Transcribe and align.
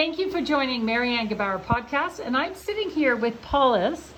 Thank 0.00 0.18
you 0.18 0.30
for 0.30 0.40
joining 0.40 0.86
Maryann 0.86 1.28
Gebauer 1.28 1.62
podcast. 1.62 2.24
And 2.24 2.34
I'm 2.34 2.54
sitting 2.54 2.88
here 2.88 3.16
with 3.16 3.38
Paulus, 3.42 4.14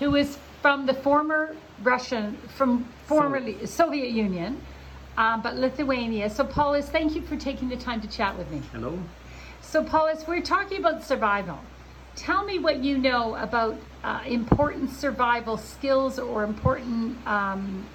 who 0.00 0.16
is 0.16 0.36
from 0.60 0.86
the 0.86 0.92
former 0.92 1.54
Russian, 1.84 2.36
from 2.56 2.84
formerly 3.06 3.64
Soviet 3.64 4.10
Union, 4.10 4.60
um, 5.16 5.40
but 5.40 5.54
Lithuania. 5.54 6.28
So, 6.30 6.42
Paulus, 6.42 6.88
thank 6.88 7.14
you 7.14 7.22
for 7.22 7.36
taking 7.36 7.68
the 7.68 7.76
time 7.76 8.00
to 8.00 8.08
chat 8.08 8.36
with 8.36 8.50
me. 8.50 8.60
Hello. 8.72 8.98
So, 9.60 9.84
Paulus, 9.84 10.26
we're 10.26 10.42
talking 10.42 10.78
about 10.78 11.04
survival. 11.04 11.60
Tell 12.16 12.44
me 12.44 12.58
what 12.58 12.82
you 12.82 12.98
know 12.98 13.36
about 13.36 13.78
uh, 14.02 14.22
important 14.26 14.90
survival 14.90 15.56
skills 15.56 16.18
or 16.18 16.42
important 16.42 17.16
um, 17.28 17.86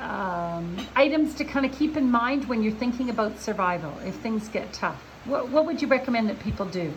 um, 0.00 0.78
items 0.96 1.34
to 1.34 1.44
kind 1.44 1.66
of 1.66 1.72
keep 1.72 1.98
in 1.98 2.10
mind 2.10 2.48
when 2.48 2.62
you're 2.62 2.72
thinking 2.72 3.10
about 3.10 3.38
survival 3.38 3.92
if 4.06 4.14
things 4.14 4.48
get 4.48 4.72
tough. 4.72 5.13
What, 5.26 5.48
what 5.48 5.64
would 5.66 5.80
you 5.80 5.88
recommend 5.88 6.28
that 6.28 6.38
people 6.40 6.66
do? 6.66 6.92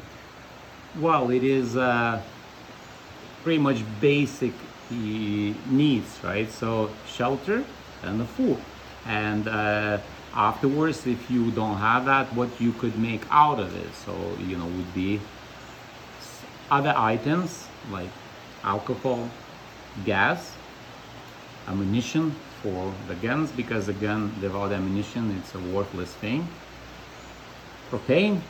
Well, 0.99 1.29
it 1.29 1.43
is 1.43 1.77
uh, 1.77 2.21
pretty 3.43 3.59
much 3.59 3.83
basic 4.01 4.51
needs, 4.91 6.19
right? 6.23 6.49
So 6.49 6.89
shelter 7.05 7.63
and 8.03 8.19
the 8.19 8.25
food. 8.25 8.57
And 9.05 9.47
uh, 9.47 9.99
afterwards, 10.33 11.07
if 11.07 11.31
you 11.31 11.51
don't 11.51 11.77
have 11.77 12.05
that, 12.05 12.33
what 12.33 12.49
you 12.59 12.73
could 12.73 12.97
make 12.99 13.23
out 13.31 13.59
of 13.59 13.73
it, 13.75 13.93
so 14.05 14.13
you 14.39 14.57
know, 14.57 14.65
would 14.65 14.93
be 14.93 15.19
other 16.69 16.93
items 16.97 17.67
like 17.91 18.09
alcohol, 18.63 19.29
gas, 20.03 20.51
ammunition 21.67 22.35
for 22.61 22.93
the 23.07 23.15
guns, 23.15 23.51
because 23.51 23.87
again, 23.87 24.33
without 24.41 24.73
ammunition, 24.73 25.31
it's 25.37 25.53
a 25.55 25.59
worthless 25.59 26.13
thing 26.15 26.49
propane 27.89 28.41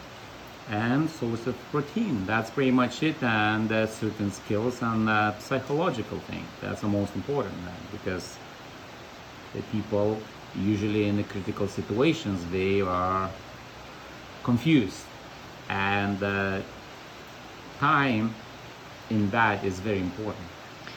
and 0.70 1.09
source 1.09 1.48
of 1.48 1.55
protein. 1.72 2.26
That's 2.26 2.50
pretty 2.50 2.72
much 2.72 3.02
it, 3.04 3.22
and 3.23 3.72
uh, 3.72 3.88
certain 3.88 4.32
skills 4.32 4.82
and 4.82 5.07
uh, 5.07 5.38
psychological 5.40 6.20
thing. 6.20 6.46
That's 6.62 6.82
the 6.82 6.88
most 6.88 7.16
important 7.16 7.55
uh, 7.65 7.71
because 7.91 8.38
the 9.54 9.62
people 9.71 10.20
usually 10.55 11.08
in 11.08 11.18
the 11.18 11.24
critical 11.24 11.68
situations 11.68 12.43
they 12.52 12.82
are 12.82 13.30
confused, 14.43 15.04
and 15.70 16.21
uh, 16.21 16.62
time 17.80 18.34
in 19.10 19.30
that 19.30 19.63
is 19.63 19.80
very 19.80 19.99
important. 19.99 20.46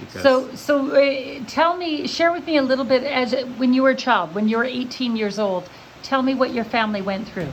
So, 0.08 0.54
so 0.54 0.90
uh, 0.92 1.40
tell 1.46 1.76
me, 1.76 2.06
share 2.06 2.32
with 2.32 2.46
me 2.46 2.56
a 2.56 2.62
little 2.62 2.86
bit 2.86 3.04
as 3.04 3.32
when 3.58 3.74
you 3.74 3.82
were 3.82 3.90
a 3.90 3.94
child, 3.94 4.34
when 4.34 4.48
you 4.48 4.56
were 4.56 4.64
18 4.64 5.14
years 5.14 5.38
old. 5.38 5.68
Tell 6.02 6.22
me 6.22 6.34
what 6.34 6.54
your 6.54 6.64
family 6.64 7.02
went 7.02 7.28
through. 7.28 7.52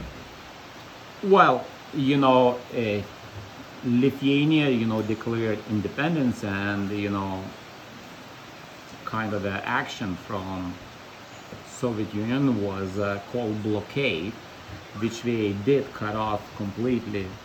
Well, 1.22 1.72
you 1.94 2.18
know, 2.18 2.66
uh, 2.74 3.04
Lithuania, 3.84 4.70
you 4.70 4.86
know, 4.86 5.02
declared 5.02 5.66
independence 5.68 6.44
and, 6.44 6.92
you 6.92 7.10
know, 7.10 7.54
kind 9.06 9.34
of 9.34 9.44
the 9.44 9.66
action 9.68 10.16
from 10.16 10.78
Soviet 11.64 12.14
Union 12.14 12.58
was 12.62 13.00
uh, 13.00 13.20
called 13.28 13.64
blockade, 13.64 14.40
which 14.94 15.24
they 15.24 15.54
did 15.54 15.94
cut 15.94 16.16
off 16.16 16.54
completely 16.56 17.38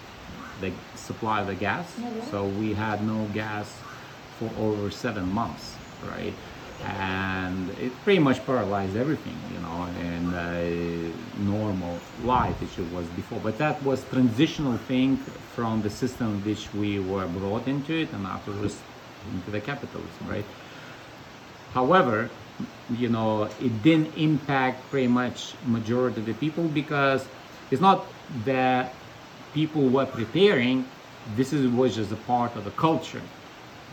the 0.61 0.75
supply 0.95 1.41
of 1.41 1.47
the 1.49 1.55
gas. 1.55 2.05
So 2.19 2.47
we 2.47 2.75
had 2.75 3.05
no 3.05 3.27
gas 3.29 3.85
for 4.29 4.53
over 4.57 4.91
seven 4.91 5.27
months, 5.27 5.81
right? 6.01 6.39
And 6.85 7.71
it 7.71 8.03
pretty 8.03 8.19
much 8.19 8.45
paralyzed 8.45 8.97
everything, 8.97 9.49
you 9.49 9.61
know, 9.61 9.85
in 9.87 10.35
uh, 10.35 11.13
normal 11.35 12.03
life 12.19 12.61
which 12.61 12.79
it 12.79 12.87
was 12.87 13.09
before. 13.09 13.41
But 13.41 13.59
that 13.59 13.83
was 13.83 14.05
transitional 14.09 14.79
thing 14.79 15.25
from 15.43 15.83
the 15.83 15.91
system 15.91 16.43
which 16.43 16.75
we 16.75 16.99
were 16.99 17.29
brought 17.29 17.69
into 17.69 17.93
it 17.95 18.13
and 18.13 18.27
afterwards 18.27 18.83
into 19.25 19.51
the 19.51 19.61
capitalism, 19.61 20.27
right? 20.27 20.47
However, 21.71 22.31
you 22.89 23.09
know, 23.09 23.45
it 23.59 23.83
didn't 23.83 24.15
impact 24.15 24.91
pretty 24.91 25.07
much 25.09 25.57
majority 25.63 26.21
of 26.21 26.27
the 26.27 26.35
people 26.35 26.69
because 26.69 27.29
it's 27.71 27.81
not 27.81 28.13
that 28.45 28.97
people 29.53 29.89
were 29.89 30.07
preparing. 30.07 30.91
This 31.25 31.53
is 31.53 31.69
was 31.69 31.97
just 31.97 32.13
a 32.13 32.17
part 32.17 32.57
of 32.57 32.65
the 32.65 32.71
culture, 32.73 33.23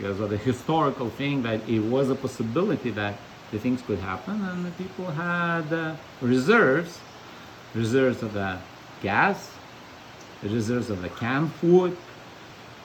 because 0.00 0.18
of 0.18 0.30
the 0.30 0.36
historical 0.38 1.10
thing 1.10 1.42
that 1.42 1.68
it 1.68 1.80
was 1.80 2.08
a 2.08 2.14
possibility 2.14 2.90
that 2.90 3.20
the 3.50 3.58
things 3.58 3.82
could 3.82 4.00
happen, 4.00 4.42
and 4.42 4.64
the 4.64 4.70
people 4.70 5.10
had 5.10 5.70
uh, 5.74 5.96
reserves, 6.20 7.02
reserves 7.74 8.22
of 8.22 8.32
the 8.32 8.58
gas, 9.00 9.58
reserves 10.42 10.88
of 10.88 11.02
the 11.02 11.10
canned 11.10 11.52
food. 11.52 11.98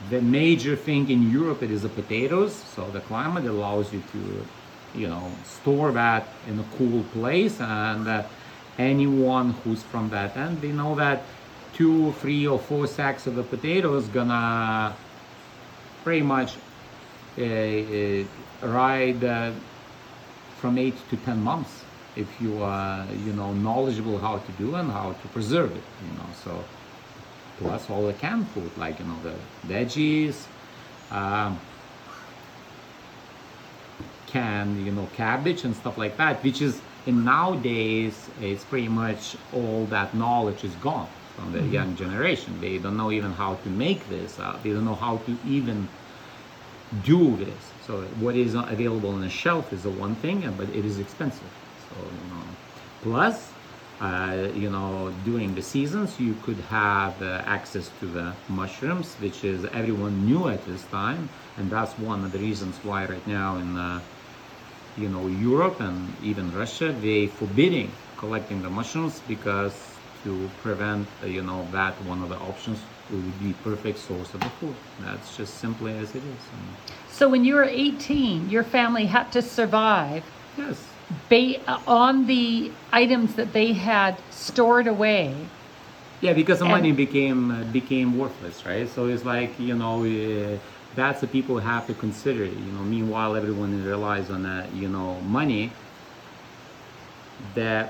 The 0.10 0.22
major 0.22 0.76
thing 0.76 1.08
in 1.10 1.22
Europe 1.24 1.64
it 1.64 1.72
is 1.72 1.84
the 1.84 1.90
potatoes. 1.90 2.54
So 2.54 2.92
the 2.92 3.00
climate 3.00 3.46
allows 3.46 3.94
you 3.94 4.02
to 4.02 4.46
you 4.94 5.08
know 5.08 5.40
store 5.44 5.94
that 5.94 6.36
in 6.46 6.60
a 6.60 6.66
cool 6.78 7.04
place 7.06 7.62
and 7.62 8.08
uh, 8.08 8.24
anyone 8.78 9.52
who's 9.60 9.84
from 9.84 10.10
that 10.10 10.36
end 10.38 10.62
they 10.62 10.72
know 10.72 10.96
that 10.96 11.28
two 11.74 12.14
three 12.14 12.48
or 12.48 12.60
four 12.60 12.88
sacks 12.88 13.28
of 13.28 13.36
the 13.36 13.44
potatoes 13.44 14.08
gonna 14.08 14.98
pretty 16.04 16.22
much 16.22 16.58
ride 17.38 19.24
uh, 19.24 19.52
from 20.58 20.78
eight 20.78 20.98
to 21.10 21.18
ten 21.18 21.42
months 21.42 21.84
if 22.16 22.40
you 22.40 22.62
are 22.62 23.06
you 23.14 23.34
know 23.34 23.54
knowledgeable 23.54 24.18
how 24.20 24.38
to 24.38 24.52
do 24.54 24.76
and 24.76 24.90
how 24.92 25.12
to 25.14 25.28
preserve 25.28 25.76
it 25.76 25.84
you 26.02 26.12
know 26.18 26.30
so 26.44 26.64
plus 27.58 27.90
all 27.90 28.06
the 28.06 28.14
canned 28.14 28.48
food 28.52 28.72
like 28.78 29.00
you 29.00 29.06
know 29.06 29.20
the 29.22 29.36
veggies 29.68 30.48
um, 31.12 31.60
can 34.26 34.78
you 34.78 34.92
know 34.92 35.08
cabbage 35.08 35.64
and 35.66 35.76
stuff 35.76 35.98
like 35.98 36.18
that 36.18 36.42
which 36.44 36.62
is 36.62 36.82
in 37.06 37.24
nowadays 37.24 38.30
it's 38.40 38.64
pretty 38.64 38.88
much 38.88 39.36
all 39.52 39.86
that 39.86 40.16
knowledge 40.16 40.64
is 40.64 40.76
gone 40.76 41.10
from 41.36 41.52
the 41.52 41.62
young 41.68 41.96
generation. 41.96 42.62
They 42.62 42.78
don't 42.78 42.96
know 42.96 43.12
even 43.12 43.34
how 43.34 43.56
to 43.56 43.70
make 43.70 44.08
this 44.08 44.40
uh, 44.40 44.58
they 44.64 44.72
don't 44.72 44.86
know 44.86 44.96
how 44.96 45.18
to 45.18 45.38
even 45.44 45.90
do 47.02 47.38
this. 47.38 47.74
So 47.80 48.08
what 48.16 48.36
is 48.36 48.54
available 48.56 49.10
on 49.10 49.22
the 49.22 49.30
shelf 49.30 49.74
is 49.74 49.84
the 49.84 49.92
one 49.92 50.16
thing 50.16 50.52
but 50.56 50.70
it 50.70 50.86
is 50.86 51.00
expensive. 51.00 51.52
So 51.78 52.12
you 52.12 52.26
know 52.28 52.58
plus 53.02 53.56
uh, 54.00 54.50
you 54.54 54.70
know 54.70 55.12
during 55.24 55.56
the 55.56 55.62
seasons 55.62 56.20
you 56.20 56.36
could 56.36 56.60
have 56.62 57.22
uh, 57.22 57.44
access 57.46 57.90
to 57.90 58.08
the 58.08 58.38
mushrooms 58.48 59.18
which 59.20 59.44
is 59.44 59.66
everyone 59.74 60.26
knew 60.26 60.48
at 60.50 60.66
this 60.66 60.86
time 60.86 61.30
and 61.58 61.72
that's 61.72 61.98
one 61.98 62.24
of 62.26 62.32
the 62.32 62.40
reasons 62.40 62.84
why 62.84 63.06
right 63.06 63.26
now 63.28 63.58
in 63.58 63.78
uh, 63.78 64.02
you 64.96 65.10
know 65.10 65.28
Europe 65.28 65.80
and 65.80 66.18
even 66.20 66.52
Russia 66.52 66.94
they 66.94 67.28
forbidding 67.28 67.98
collecting 68.18 68.62
the 68.62 68.70
mushrooms 68.70 69.22
because 69.22 70.02
to 70.24 70.52
prevent 70.58 71.08
uh, 71.22 71.26
you 71.26 71.44
know 71.44 71.70
that 71.72 72.02
one 72.04 72.22
of 72.22 72.30
the 72.30 72.38
options 72.38 72.80
would 73.12 73.40
be 73.40 73.54
perfect 73.64 74.00
source 74.00 74.34
of 74.34 74.42
the 74.42 74.50
food 74.60 74.76
that's 75.00 75.36
just 75.38 75.60
simply 75.60 75.92
as 75.98 76.16
it 76.16 76.24
is 76.24 76.44
So, 77.10 77.30
when 77.30 77.44
you 77.44 77.56
were 77.56 77.64
18, 77.64 78.50
your 78.50 78.64
family 78.64 79.06
had 79.06 79.32
to 79.32 79.42
survive 79.42 80.24
yes 80.58 80.78
ba- 81.30 81.62
on 81.88 82.26
the 82.26 82.72
items 82.92 83.36
that 83.36 83.54
they 83.54 83.74
had 83.74 84.22
stored 84.30 84.88
away. 84.88 85.48
Yeah, 86.22 86.34
because 86.34 86.60
the 86.60 86.66
money 86.66 86.92
became 86.92 87.52
uh, 87.52 87.64
became 87.66 88.18
worthless, 88.18 88.66
right? 88.66 88.88
So 88.90 89.08
it's 89.08 89.26
like 89.26 89.60
you 89.60 89.76
know 89.76 90.04
uh, 90.04 90.58
that's 90.96 91.22
the 91.22 91.28
people 91.28 91.60
have 91.60 91.86
to 91.88 91.94
consider. 91.94 92.46
You 92.46 92.72
know, 92.72 92.84
meanwhile 92.84 93.36
everyone 93.36 93.84
relies 93.84 94.30
on 94.30 94.44
that. 94.44 94.74
you 94.74 94.90
know 94.90 95.20
money. 95.22 95.72
The 97.54 97.90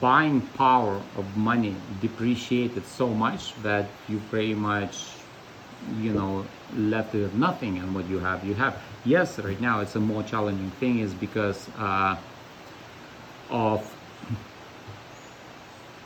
buying 0.00 0.40
power 0.40 1.00
of 1.16 1.36
money 1.36 1.74
depreciated 2.00 2.84
so 2.86 3.08
much 3.08 3.54
that 3.62 3.86
you 4.08 4.20
pretty 4.30 4.54
much 4.54 5.04
you 6.00 6.12
know 6.12 6.44
left 6.76 7.14
with 7.14 7.34
nothing, 7.34 7.78
and 7.78 7.94
what 7.94 8.08
you 8.08 8.18
have, 8.18 8.44
you 8.44 8.54
have. 8.54 8.80
Yes, 9.04 9.38
right 9.38 9.60
now 9.60 9.80
it's 9.80 9.94
a 9.94 10.00
more 10.00 10.22
challenging 10.22 10.70
thing 10.72 10.98
is 10.98 11.14
because 11.14 11.68
uh, 11.78 12.16
of 13.50 13.94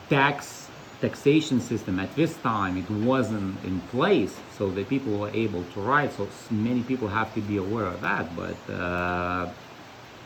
tax 0.09 0.67
taxation 1.01 1.59
system. 1.59 1.99
At 1.99 2.15
this 2.15 2.37
time 2.37 2.77
it 2.77 2.89
wasn't 2.89 3.63
in 3.65 3.79
place 3.89 4.37
so 4.55 4.69
the 4.69 4.83
people 4.83 5.17
were 5.17 5.31
able 5.33 5.63
to 5.73 5.81
write 5.81 6.13
so 6.13 6.27
many 6.51 6.83
people 6.83 7.07
have 7.07 7.33
to 7.33 7.41
be 7.41 7.57
aware 7.57 7.85
of 7.85 8.01
that 8.01 8.27
but 8.35 8.73
uh, 8.73 9.49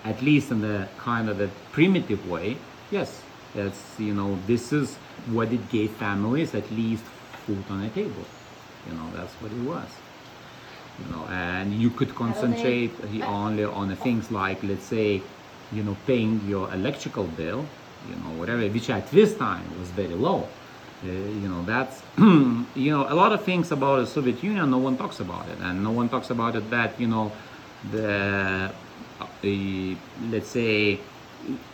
at 0.03 0.21
least 0.21 0.51
in 0.51 0.59
the 0.59 0.89
kind 0.97 1.30
of 1.30 1.38
the 1.38 1.50
primitive 1.71 2.30
way 2.30 2.57
yes 2.91 3.21
that's 3.56 4.00
you 4.00 4.13
know 4.13 4.40
this 4.46 4.72
is 4.74 4.98
what 5.25 5.52
it 5.54 5.69
gave 5.69 5.92
families 5.98 6.54
at 6.56 6.69
least 6.72 7.06
food 7.46 7.63
on 7.69 7.81
the 7.81 7.90
table. 7.90 8.25
You 8.86 8.94
know 8.94 9.12
that's 9.16 9.34
what 9.42 9.52
it 9.52 9.62
was. 9.74 9.90
You 11.00 11.06
know 11.12 11.25
and 11.28 11.74
you 11.74 11.90
could 11.92 12.16
concentrate 12.16 12.92
only 13.24 13.63
on 13.66 13.90
the 13.90 13.96
things 13.96 14.31
like 14.31 14.63
let's 14.63 14.86
say 14.86 15.22
you 15.72 15.84
know 15.84 15.96
paying 16.06 16.42
your 16.42 16.72
electrical 16.74 17.25
bill 17.28 17.68
you 18.10 18.16
know 18.16 18.31
whatever 18.40 18.62
which 18.69 18.90
at 18.90 19.07
this 19.07 19.36
time 19.36 19.66
was 19.80 19.90
very 19.92 20.16
low. 20.16 20.48
Uh, 21.04 21.07
you 21.07 21.48
know, 21.50 21.63
that's, 21.63 22.04
you 22.18 22.90
know, 22.92 23.06
a 23.10 23.13
lot 23.13 23.31
of 23.34 23.44
things 23.44 23.72
about 23.72 24.00
the 24.00 24.07
Soviet 24.07 24.42
Union, 24.42 24.72
no 24.72 24.78
one 24.78 24.98
talks 24.98 25.19
about 25.19 25.50
it. 25.50 25.60
And 25.60 25.84
no 25.84 25.92
one 25.92 26.10
talks 26.10 26.30
about 26.30 26.56
it 26.56 26.69
that, 26.72 27.00
you 27.00 27.07
know, 27.07 27.36
the, 27.84 28.74
the 29.42 29.98
let's 30.22 30.50
say, 30.50 31.02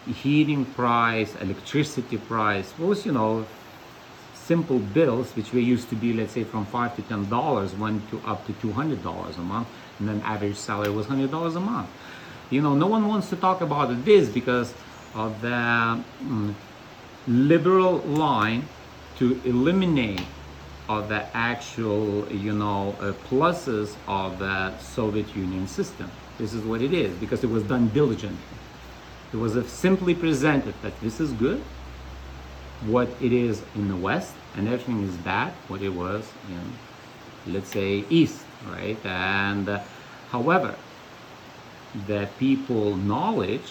heating 0.06 0.66
price, 0.66 1.36
electricity 1.36 2.18
price 2.18 2.74
was, 2.78 3.06
you 3.06 3.12
know, 3.12 3.46
simple 4.34 4.80
bills, 4.80 5.36
which 5.36 5.54
we 5.54 5.62
used 5.62 5.90
to 5.90 5.96
be, 5.96 6.14
let's 6.14 6.34
say, 6.34 6.44
from 6.44 6.66
five 6.66 6.96
to 6.96 7.02
ten 7.04 7.30
dollars, 7.30 7.74
went 7.76 8.10
to 8.10 8.22
up 8.26 8.46
to 8.48 8.54
two 8.54 8.72
hundred 8.72 9.04
dollars 9.04 9.36
a 9.38 9.42
month, 9.42 9.68
and 10.00 10.08
then 10.10 10.22
average 10.22 10.58
salary 10.58 10.90
was 10.90 11.06
hundred 11.08 11.32
dollars 11.32 11.56
a 11.56 11.60
month. 11.60 11.90
You 12.50 12.62
know, 12.62 12.74
no 12.76 12.88
one 12.88 13.08
wants 13.08 13.30
to 13.30 13.36
talk 13.36 13.62
about 13.62 14.04
this 14.04 14.28
because 14.30 14.74
of 15.16 15.42
the 15.42 16.04
mm, 16.24 16.54
liberal 17.28 17.98
line 18.00 18.68
to 19.18 19.40
eliminate 19.46 20.22
of 20.90 21.08
the 21.08 21.26
actual, 21.36 22.28
you 22.32 22.54
know, 22.54 22.96
uh, 23.00 23.14
pluses 23.30 23.96
of 24.08 24.40
the 24.40 24.78
Soviet 24.80 25.34
Union 25.36 25.66
system. 25.68 26.12
This 26.38 26.54
is 26.54 26.64
what 26.64 26.82
it 26.82 26.94
is 26.94 27.16
because 27.20 27.44
it 27.44 27.50
was 27.50 27.64
done 27.64 27.88
diligently. 27.90 28.38
It 29.34 29.38
was 29.38 29.54
simply 29.72 30.14
presented 30.14 30.76
that 30.82 31.00
this 31.00 31.20
is 31.22 31.32
good, 31.32 31.62
what 32.86 33.10
it 33.22 33.32
is 33.32 33.62
in 33.76 33.88
the 33.88 33.96
West, 33.96 34.34
and 34.56 34.68
everything 34.68 35.04
is 35.04 35.16
bad, 35.18 35.54
what 35.70 35.82
it 35.82 35.94
was 35.94 36.30
in, 36.50 37.54
let's 37.54 37.70
say, 37.70 38.04
East, 38.10 38.44
right? 38.70 38.98
And 39.06 39.70
uh, 39.70 39.80
however, 40.32 40.76
the 42.08 42.28
people 42.40 42.96
knowledge, 42.98 43.70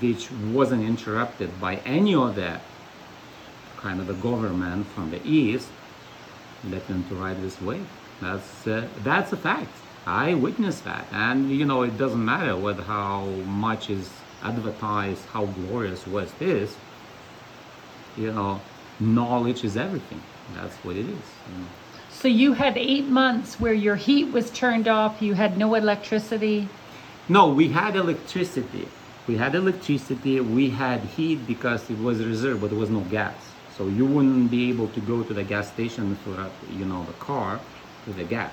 which 0.00 0.30
wasn't 0.52 0.84
interrupted 0.84 1.60
by 1.60 1.76
any 1.84 2.14
of 2.14 2.36
the 2.36 2.60
kind 3.78 3.98
of 3.98 4.06
the 4.06 4.14
government 4.14 4.86
from 4.86 5.10
the 5.10 5.20
East, 5.26 5.68
let 6.68 6.86
them 6.86 7.04
to 7.08 7.16
ride 7.16 7.42
this 7.42 7.60
wave. 7.60 7.86
That's 8.20 8.66
uh, 8.68 8.86
that's 9.02 9.32
a 9.32 9.36
fact. 9.36 9.72
I 10.06 10.34
witnessed 10.34 10.84
that, 10.84 11.06
and 11.10 11.50
you 11.50 11.64
know 11.64 11.82
it 11.82 11.98
doesn't 11.98 12.24
matter 12.24 12.56
what 12.56 12.78
how 12.80 13.24
much 13.24 13.90
is 13.90 14.08
advertised, 14.42 15.24
how 15.26 15.46
glorious 15.46 16.06
was 16.06 16.30
is. 16.40 16.76
You 18.16 18.32
know, 18.32 18.60
knowledge 19.00 19.64
is 19.64 19.76
everything. 19.76 20.22
That's 20.54 20.74
what 20.76 20.96
it 20.96 21.06
is. 21.06 21.06
You 21.06 21.58
know. 21.58 21.66
So 22.10 22.28
you 22.28 22.52
had 22.52 22.76
eight 22.76 23.06
months 23.06 23.58
where 23.58 23.72
your 23.72 23.96
heat 23.96 24.32
was 24.32 24.50
turned 24.50 24.86
off. 24.86 25.22
You 25.22 25.34
had 25.34 25.56
no 25.56 25.74
electricity. 25.74 26.68
No, 27.28 27.48
we 27.48 27.68
had 27.68 27.96
electricity. 27.96 28.86
We 29.26 29.36
had 29.36 29.54
electricity. 29.54 30.40
We 30.40 30.70
had 30.70 31.00
heat 31.00 31.46
because 31.46 31.88
it 31.90 31.98
was 31.98 32.24
reserved, 32.24 32.60
but 32.60 32.70
there 32.70 32.78
was 32.78 32.90
no 32.90 33.00
gas. 33.00 33.34
So 33.76 33.88
you 33.88 34.04
wouldn't 34.04 34.50
be 34.50 34.68
able 34.68 34.88
to 34.88 35.00
go 35.00 35.22
to 35.22 35.32
the 35.32 35.42
gas 35.42 35.68
station 35.68 36.16
for 36.16 36.50
you 36.70 36.84
know 36.84 37.04
the 37.04 37.14
car 37.14 37.58
with 38.06 38.16
the 38.16 38.24
gas. 38.24 38.52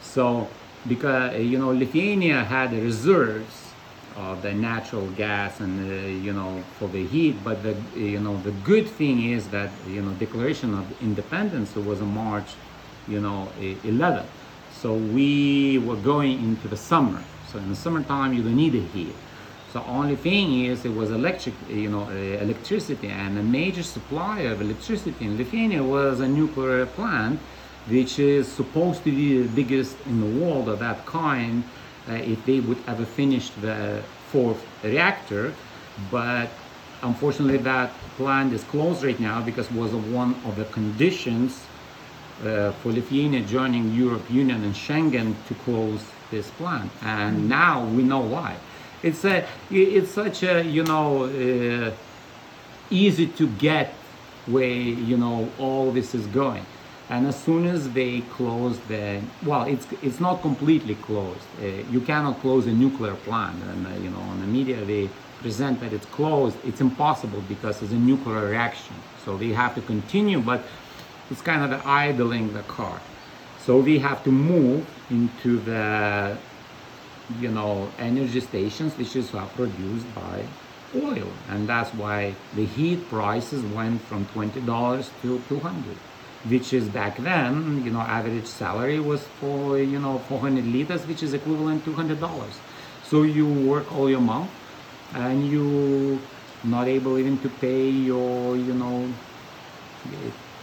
So 0.00 0.48
because 0.86 1.40
you 1.44 1.58
know 1.58 1.70
Lithuania 1.70 2.44
had 2.44 2.72
reserves 2.72 3.67
of 4.16 4.42
the 4.42 4.52
natural 4.52 5.06
gas 5.10 5.60
and 5.60 5.78
uh, 5.80 6.06
you 6.06 6.32
know 6.32 6.62
for 6.78 6.88
the 6.88 7.06
heat, 7.06 7.36
but 7.44 7.62
the 7.62 7.76
you 7.96 8.20
know 8.20 8.36
the 8.42 8.52
good 8.64 8.88
thing 8.88 9.32
is 9.32 9.48
that 9.48 9.70
you 9.88 10.02
know 10.02 10.12
Declaration 10.12 10.74
of 10.74 11.02
Independence 11.02 11.74
was 11.76 12.00
on 12.00 12.14
March 12.14 12.54
you 13.08 13.20
know 13.20 13.48
11. 13.84 14.24
So 14.80 14.94
we 14.94 15.78
were 15.78 15.96
going 15.96 16.38
into 16.38 16.68
the 16.68 16.76
summer. 16.76 17.22
So 17.50 17.58
in 17.58 17.68
the 17.68 17.76
summertime 17.76 18.32
you 18.32 18.42
don't 18.42 18.56
need 18.56 18.72
the 18.72 18.80
heat. 18.80 19.14
So 19.72 19.84
only 19.86 20.16
thing 20.16 20.64
is 20.64 20.84
it 20.84 20.94
was 20.94 21.10
electric, 21.10 21.54
you 21.68 21.90
know, 21.90 22.04
uh, 22.04 22.42
electricity, 22.42 23.08
and 23.08 23.38
a 23.38 23.42
major 23.42 23.82
supplier 23.82 24.52
of 24.52 24.62
electricity 24.62 25.26
in 25.26 25.36
Lithuania 25.36 25.82
was 25.82 26.20
a 26.20 26.28
nuclear 26.28 26.86
plant, 26.86 27.38
which 27.88 28.18
is 28.18 28.48
supposed 28.48 29.04
to 29.04 29.10
be 29.10 29.42
the 29.42 29.48
biggest 29.48 29.96
in 30.06 30.20
the 30.20 30.40
world 30.40 30.70
of 30.70 30.78
that 30.78 31.04
kind 31.04 31.64
uh, 31.64 31.77
if 32.14 32.44
they 32.46 32.60
would 32.60 32.78
ever 32.86 33.04
finish 33.04 33.50
the 33.60 34.02
fourth 34.30 34.64
reactor. 34.82 35.54
But 36.10 36.50
unfortunately, 37.02 37.58
that 37.58 37.92
plant 38.16 38.52
is 38.52 38.64
closed 38.64 39.02
right 39.04 39.18
now 39.20 39.42
because 39.42 39.66
it 39.70 39.76
was 39.76 39.92
one 39.92 40.34
of 40.44 40.56
the 40.56 40.64
conditions 40.66 41.60
uh, 42.44 42.72
for 42.72 42.92
Lithuania 42.92 43.40
joining 43.40 43.92
Europe 43.94 44.30
Union 44.30 44.62
and 44.64 44.74
Schengen 44.74 45.34
to 45.48 45.54
close 45.54 46.00
this 46.30 46.50
plant, 46.50 46.90
and 47.02 47.48
now 47.48 47.84
we 47.84 48.02
know 48.02 48.20
why. 48.20 48.56
It's 49.02 49.24
a 49.24 49.46
it's 49.70 50.10
such 50.10 50.42
a 50.42 50.62
you 50.62 50.84
know 50.84 51.24
uh, 51.24 51.92
easy 52.90 53.26
to 53.26 53.48
get 53.48 53.94
way 54.46 54.74
you 54.78 55.16
know 55.16 55.48
all 55.58 55.90
this 55.90 56.14
is 56.14 56.26
going 56.28 56.64
and 57.10 57.26
as 57.26 57.42
soon 57.42 57.66
as 57.66 57.90
they 57.92 58.20
close 58.36 58.78
the 58.80 59.20
well 59.46 59.62
it's 59.62 59.86
it's 60.02 60.20
not 60.20 60.42
completely 60.42 60.94
closed. 60.94 61.46
Uh, 61.60 61.66
you 61.90 62.00
cannot 62.00 62.40
close 62.40 62.66
a 62.66 62.72
nuclear 62.72 63.14
plant. 63.14 63.62
And 63.62 63.86
uh, 63.86 63.90
you 64.02 64.10
know 64.10 64.20
on 64.20 64.40
the 64.40 64.46
media 64.46 64.84
they 64.84 65.08
present 65.40 65.80
that 65.80 65.92
it's 65.92 66.06
closed. 66.06 66.56
It's 66.64 66.80
impossible 66.80 67.42
because 67.48 67.82
it's 67.82 67.92
a 67.92 68.02
nuclear 68.12 68.46
reaction. 68.46 68.94
So 69.24 69.36
they 69.36 69.48
have 69.48 69.74
to 69.76 69.80
continue 69.80 70.40
but 70.40 70.62
it's 71.30 71.40
kind 71.40 71.62
of 71.72 71.86
idling 71.86 72.52
the 72.52 72.62
car. 72.62 73.00
So 73.58 73.78
we 73.78 73.98
have 73.98 74.22
to 74.24 74.30
move 74.30 74.86
into 75.10 75.58
the 75.60 76.36
you 77.40 77.50
know 77.50 77.88
energy 77.98 78.40
stations 78.40 78.96
which 78.98 79.16
is 79.16 79.34
uh, 79.34 79.46
produced 79.56 80.14
by 80.14 80.44
oil. 80.94 81.28
And 81.48 81.66
that's 81.66 81.94
why 81.94 82.34
the 82.54 82.66
heat 82.66 83.08
prices 83.08 83.62
went 83.62 84.02
from 84.02 84.26
$20 84.26 85.08
to 85.22 85.42
200 85.48 85.96
which 86.48 86.72
is 86.72 86.88
back 86.88 87.16
then 87.18 87.84
you 87.84 87.90
know 87.90 88.00
average 88.00 88.46
salary 88.46 89.00
was 89.00 89.22
for 89.40 89.78
you 89.78 89.98
know 89.98 90.18
400 90.18 90.64
litas 90.64 91.06
which 91.06 91.22
is 91.22 91.34
equivalent 91.34 91.84
to 91.84 91.92
$200 91.92 92.42
so 93.04 93.22
you 93.22 93.46
work 93.46 93.90
all 93.92 94.08
your 94.08 94.20
month 94.20 94.50
and 95.14 95.46
you 95.48 96.20
not 96.64 96.88
able 96.88 97.18
even 97.18 97.38
to 97.38 97.48
pay 97.48 97.88
your 97.88 98.56
you 98.56 98.74
know 98.74 99.08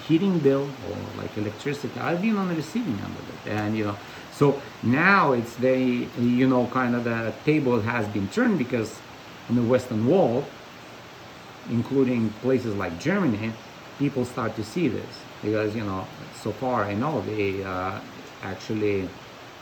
heating 0.08 0.38
bill 0.38 0.70
or 0.88 0.98
like 1.18 1.36
electricity. 1.36 2.00
I've 2.00 2.22
been 2.22 2.38
on 2.38 2.48
the 2.48 2.56
receiving 2.56 2.94
end 2.94 3.16
of 3.22 3.30
it 3.30 3.52
and 3.52 3.78
you 3.78 3.86
know 3.86 3.98
so 4.36 4.62
now 4.84 5.32
it's 5.32 5.56
very, 5.56 6.10
you 6.20 6.46
know, 6.46 6.68
kind 6.68 6.94
of 6.94 7.06
the 7.06 7.34
table 7.46 7.80
has 7.80 8.06
been 8.10 8.28
turned 8.28 8.58
because 8.58 9.00
on 9.48 9.56
the 9.56 9.64
Western 9.64 10.06
world, 10.08 10.44
including 11.70 12.32
places 12.42 12.76
like 12.76 13.00
Germany, 13.00 13.54
people 13.98 14.26
start 14.26 14.58
to 14.58 14.64
see 14.64 14.90
this 14.90 15.22
because, 15.46 15.76
you 15.76 15.84
know, 15.84 16.06
so 16.42 16.52
far 16.52 16.84
I 16.84 16.94
know 16.94 17.22
they 17.22 17.64
uh, 17.64 18.00
actually 18.44 19.08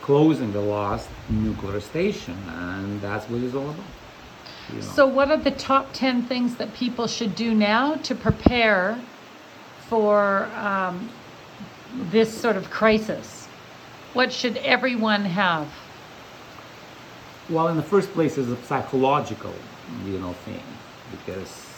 closing 0.02 0.52
the 0.52 0.60
last 0.60 1.08
nuclear 1.28 1.80
station 1.80 2.36
and 2.48 3.00
that's 3.00 3.28
what 3.28 3.42
it's 3.42 3.54
all 3.54 3.70
about. 3.70 3.84
You 4.70 4.76
know. 4.76 4.80
So 4.80 5.06
what 5.06 5.30
are 5.30 5.36
the 5.36 5.50
top 5.50 5.92
10 5.92 6.22
things 6.24 6.56
that 6.56 6.74
people 6.74 7.06
should 7.06 7.34
do 7.34 7.54
now 7.54 7.94
to 7.96 8.14
prepare 8.14 8.98
for 9.88 10.44
um, 10.56 11.08
this 12.10 12.32
sort 12.32 12.56
of 12.56 12.70
crisis? 12.70 13.46
What 14.14 14.32
should 14.32 14.56
everyone 14.58 15.24
have? 15.24 15.68
Well, 17.50 17.68
in 17.68 17.76
the 17.76 17.82
first 17.82 18.10
place, 18.12 18.38
is 18.38 18.50
a 18.50 18.56
psychological, 18.64 19.52
you 20.06 20.18
know, 20.18 20.32
thing 20.32 20.62
because 21.10 21.73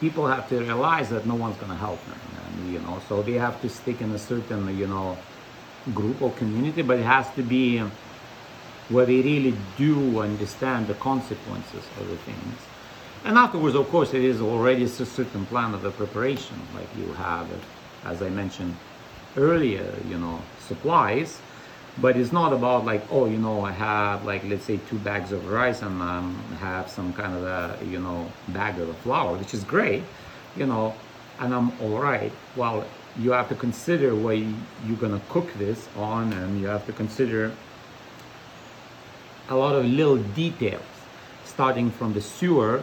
people 0.00 0.26
have 0.26 0.48
to 0.48 0.58
realize 0.58 1.10
that 1.10 1.26
no 1.26 1.34
one's 1.34 1.56
going 1.56 1.70
to 1.70 1.76
help 1.76 2.04
them, 2.06 2.18
and, 2.46 2.72
you 2.72 2.80
know, 2.80 3.00
so 3.08 3.22
they 3.22 3.34
have 3.34 3.60
to 3.60 3.68
stick 3.68 4.00
in 4.00 4.10
a 4.12 4.18
certain, 4.18 4.76
you 4.76 4.86
know, 4.86 5.16
group 5.94 6.20
or 6.22 6.32
community, 6.32 6.82
but 6.82 6.98
it 6.98 7.04
has 7.04 7.28
to 7.34 7.42
be 7.42 7.78
where 8.88 9.06
they 9.06 9.20
really 9.22 9.54
do 9.76 10.20
understand 10.20 10.86
the 10.86 10.94
consequences 10.94 11.84
of 11.98 12.08
the 12.08 12.16
things. 12.16 12.58
And 13.24 13.36
afterwards, 13.36 13.76
of 13.76 13.88
course, 13.90 14.14
it 14.14 14.24
is 14.24 14.40
already 14.40 14.84
a 14.84 14.88
certain 14.88 15.46
plan 15.46 15.74
of 15.74 15.82
the 15.82 15.90
preparation, 15.90 16.56
like 16.74 16.88
you 16.98 17.12
have, 17.14 17.46
as 18.04 18.22
I 18.22 18.30
mentioned 18.30 18.74
earlier, 19.36 19.94
you 20.08 20.18
know, 20.18 20.40
supplies 20.66 21.40
but 21.98 22.16
it's 22.16 22.32
not 22.32 22.52
about 22.52 22.84
like 22.84 23.02
oh 23.10 23.26
you 23.26 23.38
know 23.38 23.64
i 23.64 23.72
have 23.72 24.24
like 24.24 24.42
let's 24.44 24.64
say 24.64 24.78
two 24.88 24.98
bags 24.98 25.32
of 25.32 25.48
rice 25.50 25.82
and 25.82 26.00
um, 26.00 26.34
have 26.60 26.88
some 26.88 27.12
kind 27.12 27.34
of 27.34 27.44
a 27.44 27.78
you 27.84 27.98
know 27.98 28.30
bag 28.48 28.78
of 28.78 28.96
flour 28.98 29.36
which 29.36 29.54
is 29.54 29.64
great 29.64 30.02
you 30.56 30.66
know 30.66 30.94
and 31.40 31.54
i'm 31.54 31.72
all 31.80 31.98
right. 31.98 32.32
Well 32.56 32.84
you 33.18 33.32
have 33.32 33.48
to 33.48 33.54
consider 33.54 34.14
where 34.14 34.34
you, 34.34 34.54
you're 34.86 34.96
to 34.96 35.20
cook 35.28 35.52
this 35.54 35.88
on 35.96 36.32
and 36.32 36.60
you 36.60 36.66
have 36.68 36.86
to 36.86 36.92
consider 36.92 37.52
a 39.48 39.56
lot 39.56 39.74
of 39.74 39.84
little 39.84 40.16
details 40.16 40.82
starting 41.44 41.90
from 41.90 42.14
the 42.14 42.20
sewer 42.20 42.82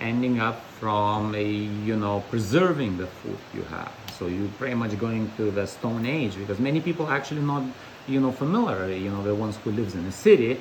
ending 0.00 0.40
up 0.40 0.60
from 0.80 1.34
a 1.34 1.44
you 1.44 1.96
know 1.96 2.24
preserving 2.28 2.98
the 2.98 3.06
food 3.06 3.38
you 3.54 3.62
have. 3.62 3.92
So 4.18 4.26
you're 4.26 4.48
pretty 4.58 4.74
much 4.74 4.98
going 4.98 5.30
to 5.36 5.50
the 5.50 5.66
stone 5.66 6.04
age 6.04 6.36
because 6.36 6.58
many 6.58 6.80
people 6.80 7.08
actually 7.08 7.42
not 7.42 7.62
you 8.08 8.20
know 8.20 8.32
familiar 8.32 8.92
you 8.92 9.10
know 9.10 9.22
the 9.22 9.34
ones 9.34 9.56
who 9.62 9.70
lives 9.70 9.94
in 9.94 10.04
the 10.04 10.12
city 10.12 10.60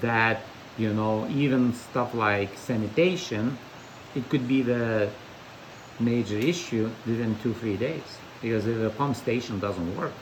that 0.00 0.42
you 0.76 0.92
know 0.92 1.26
even 1.28 1.72
stuff 1.72 2.14
like 2.14 2.56
sanitation 2.56 3.56
it 4.14 4.28
could 4.28 4.46
be 4.46 4.62
the 4.62 5.10
major 6.00 6.36
issue 6.36 6.90
within 7.06 7.36
two 7.42 7.54
three 7.54 7.76
days 7.76 8.18
because 8.40 8.66
if 8.66 8.78
the 8.78 8.90
pump 8.90 9.16
station 9.16 9.58
doesn't 9.58 9.96
work, 9.96 10.12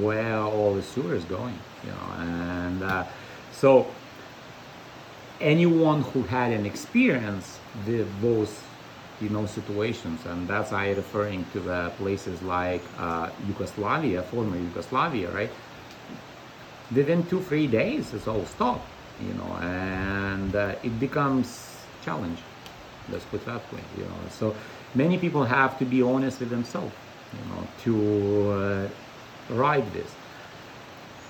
where 0.00 0.38
all 0.38 0.74
the 0.74 0.82
sewers 0.82 1.24
going? 1.24 1.58
You 1.84 1.90
know, 1.90 2.12
and 2.18 2.82
uh, 2.82 3.04
so 3.52 3.86
anyone 5.40 6.02
who 6.02 6.22
had 6.24 6.52
an 6.52 6.66
experience 6.66 7.58
with 7.86 8.08
those 8.20 8.60
you 9.22 9.28
know 9.28 9.46
situations. 9.46 10.20
And 10.26 10.48
that's 10.48 10.72
i 10.72 10.90
referring 10.90 11.44
to 11.52 11.60
the 11.60 11.90
places 11.98 12.42
like 12.42 12.82
uh, 12.98 13.30
yugoslavia 13.46 14.22
former 14.22 14.56
yugoslavia 14.56 15.30
right? 15.30 15.50
Within 16.94 17.24
two 17.26 17.40
three 17.40 17.66
days 17.66 18.12
it's 18.14 18.28
all 18.28 18.44
stopped 18.44 18.86
you 19.26 19.34
know 19.34 19.52
and 19.60 20.54
uh, 20.54 20.74
it 20.82 20.98
becomes 20.98 21.46
challenge. 22.04 22.38
Let's 23.10 23.24
put 23.26 23.44
that 23.46 23.62
way 23.72 23.84
you 23.96 24.04
know. 24.04 24.20
So 24.30 24.54
many 24.94 25.16
people 25.18 25.44
have 25.44 25.78
to 25.78 25.84
be 25.84 26.02
honest 26.02 26.40
with 26.40 26.50
themselves 26.50 26.94
you 27.32 27.44
know 27.50 27.62
to 27.84 27.94
uh, 28.52 29.54
ride 29.54 29.88
this. 29.92 30.10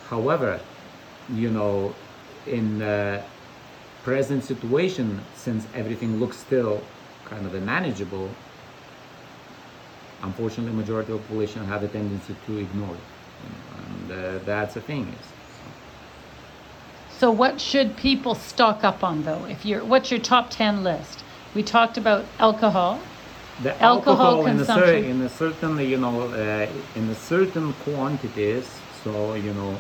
However 0.08 0.61
you 1.34 1.50
know 1.50 1.94
in 2.46 2.78
the 2.78 3.22
present 4.02 4.42
situation 4.42 5.20
since 5.37 5.64
everything 5.75 6.18
looks 6.18 6.37
still 6.37 6.80
kind 7.32 7.46
of 7.46 7.62
manageable 7.62 8.28
unfortunately 10.22 10.72
majority 10.72 11.12
of 11.12 11.20
population 11.22 11.64
have 11.66 11.82
a 11.82 11.88
tendency 11.88 12.34
to 12.46 12.58
ignore 12.58 12.94
it 12.94 13.06
you 13.42 13.50
know, 13.52 13.62
and 13.84 14.04
uh, 14.12 14.44
that's 14.44 14.74
the 14.74 14.80
thing 14.80 15.04
is 15.20 15.26
So 17.22 17.30
what 17.30 17.60
should 17.60 17.96
people 17.96 18.34
stock 18.34 18.82
up 18.90 19.04
on 19.04 19.22
though? 19.22 19.44
If 19.54 19.64
you're, 19.64 19.84
what's 19.84 20.10
your 20.10 20.18
top 20.18 20.50
10 20.50 20.82
list? 20.82 21.22
We 21.54 21.62
talked 21.62 21.96
about 21.96 22.24
alcohol. 22.40 22.98
the 23.62 23.72
Alcohol 23.80 24.44
alcohol, 24.44 24.46
in 24.46 24.58
a 24.58 24.64
in 25.12 25.20
a 25.22 25.28
certain 25.28 25.78
you 25.92 25.98
know 26.04 26.16
uh, 26.22 26.98
in 26.98 27.04
a 27.10 27.14
certain 27.14 27.72
quantities 27.84 28.66
so 29.04 29.34
you 29.34 29.52
know 29.58 29.72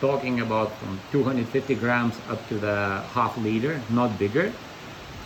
talking 0.00 0.40
about 0.40 0.68
from 0.78 0.98
250 1.12 1.74
grams 1.74 2.16
up 2.32 2.40
to 2.48 2.58
the 2.66 2.76
half 3.14 3.36
liter 3.46 3.74
not 3.90 4.18
bigger 4.18 4.46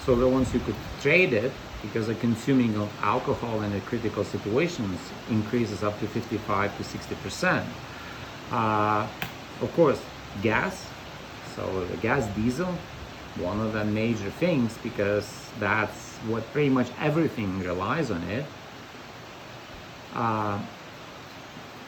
so 0.05 0.15
the 0.15 0.29
ones 0.29 0.53
you 0.53 0.61
could 0.61 0.75
trade 1.01 1.33
it 1.33 1.53
because 1.83 2.07
the 2.07 2.15
consuming 2.17 2.77
of 2.77 2.91
alcohol 3.03 3.63
in 3.63 3.73
the 3.73 3.81
critical 3.81 4.25
situations 4.25 4.99
increases 5.31 5.83
up 5.83 5.99
to 6.01 6.07
55 6.07 6.77
to 6.77 6.85
60 6.85 7.15
percent. 7.17 7.69
Uh, 8.51 9.07
of 9.61 9.73
course 9.75 10.01
gas 10.43 10.87
so 11.55 11.87
the 11.87 11.97
gas 11.99 12.27
diesel 12.35 12.75
one 13.37 13.61
of 13.61 13.73
the 13.73 13.85
major 13.85 14.31
things 14.31 14.77
because 14.83 15.51
that's 15.59 16.17
what 16.29 16.43
pretty 16.53 16.69
much 16.69 16.89
everything 17.01 17.61
relies 17.61 18.11
on 18.11 18.23
it. 18.25 18.45
Uh, 20.15 20.61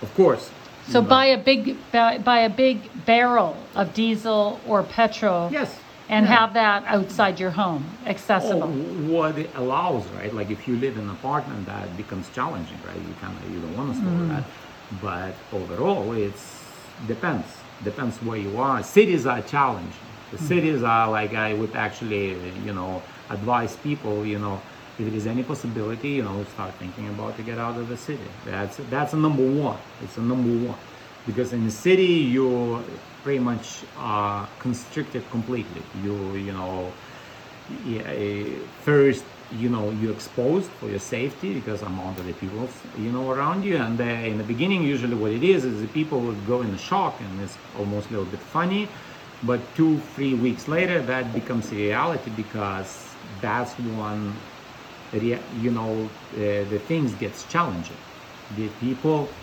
of 0.03 0.15
course 0.15 0.51
So 0.89 0.99
you 0.99 1.03
know, 1.03 1.09
buy 1.09 1.27
a 1.27 1.39
big 1.39 1.77
buy, 1.93 2.19
buy 2.19 2.41
a 2.41 2.51
big 2.51 3.05
barrel 3.05 3.57
of 3.75 3.93
diesel 3.93 4.61
or 4.67 4.83
petrol. 4.83 5.51
Yes 5.53 5.81
and 6.09 6.27
have 6.27 6.55
that 6.55 6.85
outside 6.87 7.39
your 7.41 7.51
home, 7.51 7.85
Oh, 8.05 8.11
accessible. 8.11 8.69
what 8.69 9.39
it 9.39 9.51
allows, 9.55 10.11
right? 10.11 10.33
Like 10.33 10.51
if 10.51 10.69
you 10.69 10.77
live 10.77 10.97
in 10.97 11.05
an 11.05 11.11
apartment, 11.11 11.67
that 11.67 11.97
becomes 11.97 12.29
challenging, 12.29 12.79
right? 12.83 13.01
You 13.01 13.15
kind 13.15 13.37
of 13.43 13.51
you 13.51 13.61
don't 13.61 13.75
want 13.77 13.93
to 13.93 13.99
store 13.99 14.13
Mm-hmm. 14.13 14.29
that, 14.29 14.45
but 14.91 15.35
overall, 15.53 16.13
it's 16.13 16.93
depends 17.07 17.65
depends 17.83 18.21
where 18.23 18.39
you 18.39 18.59
are. 18.59 18.83
Cities 18.83 19.27
are 19.27 19.41
challenging. 19.43 20.07
The 20.31 20.37
Mm-hmm. 20.37 20.47
cities 20.49 20.83
are 20.83 21.11
like 21.11 21.35
I 21.35 21.55
would 21.55 21.75
actually, 21.75 22.51
you 22.67 22.73
know, 22.73 23.03
advise 23.31 23.77
people, 23.77 24.27
you 24.27 24.39
know, 24.39 24.63
if 24.99 25.07
there 25.07 25.15
is 25.15 25.27
any 25.27 25.43
possibility, 25.43 26.11
you 26.11 26.23
know, 26.23 26.45
start 26.45 26.79
thinking 26.79 27.09
about 27.09 27.37
to 27.37 27.43
get 27.43 27.59
out 27.59 27.79
of 27.79 27.89
the 27.89 27.97
city. 27.97 28.29
That's 28.45 28.77
that's 28.91 29.13
a 29.15 29.17
number 29.17 29.43
one. 29.45 29.81
It's 30.01 30.19
a 30.19 30.23
number 30.23 30.51
one 30.51 30.79
because 31.27 31.53
in 31.53 31.65
the 31.65 31.71
city 31.71 32.05
you 32.35 33.01
pretty 33.23 33.41
much 33.41 33.85
are 33.97 34.49
constricted 34.59 35.31
completely. 35.31 35.91
You 35.93 36.37
you 36.37 36.53
know 36.53 36.99
eh, 37.71 38.67
first 38.79 39.27
you 39.51 39.69
know 39.69 39.91
you're 39.93 40.13
exposed 40.13 40.73
for 40.73 40.91
your 40.91 40.99
safety 40.99 41.55
because 41.55 41.83
amount 41.83 42.19
of 42.21 42.27
the 42.27 42.35
people 42.35 42.73
you 42.95 43.13
know 43.13 43.31
around 43.31 43.65
you. 43.65 43.77
And 43.77 44.01
uh, 44.01 44.05
in 44.05 44.39
the 44.39 44.45
beginning 44.45 44.83
usually 44.85 45.15
what 45.17 45.33
it 45.33 45.45
is 45.45 45.65
is 45.65 45.81
the 45.81 45.89
people 45.89 46.23
would 46.23 46.45
go 46.45 46.63
in 46.63 46.77
shock 46.77 47.21
and 47.21 47.41
it's 47.41 47.59
almost 47.75 48.09
a 48.09 48.13
little 48.13 48.27
bit 48.27 48.43
funny. 48.43 48.93
But 49.43 49.75
two 49.75 50.01
three 50.01 50.35
weeks 50.35 50.69
later 50.69 51.03
that 51.03 51.33
becomes 51.35 51.73
a 51.73 51.77
reality 51.77 52.31
because 52.31 53.17
that's 53.41 53.79
when 53.79 54.43
you 55.13 55.71
know 55.71 56.13
uh, 56.33 56.65
the 56.73 56.79
things 56.79 57.15
gets 57.15 57.45
challenging 57.45 57.99
the 58.51 58.69
people 58.71 59.37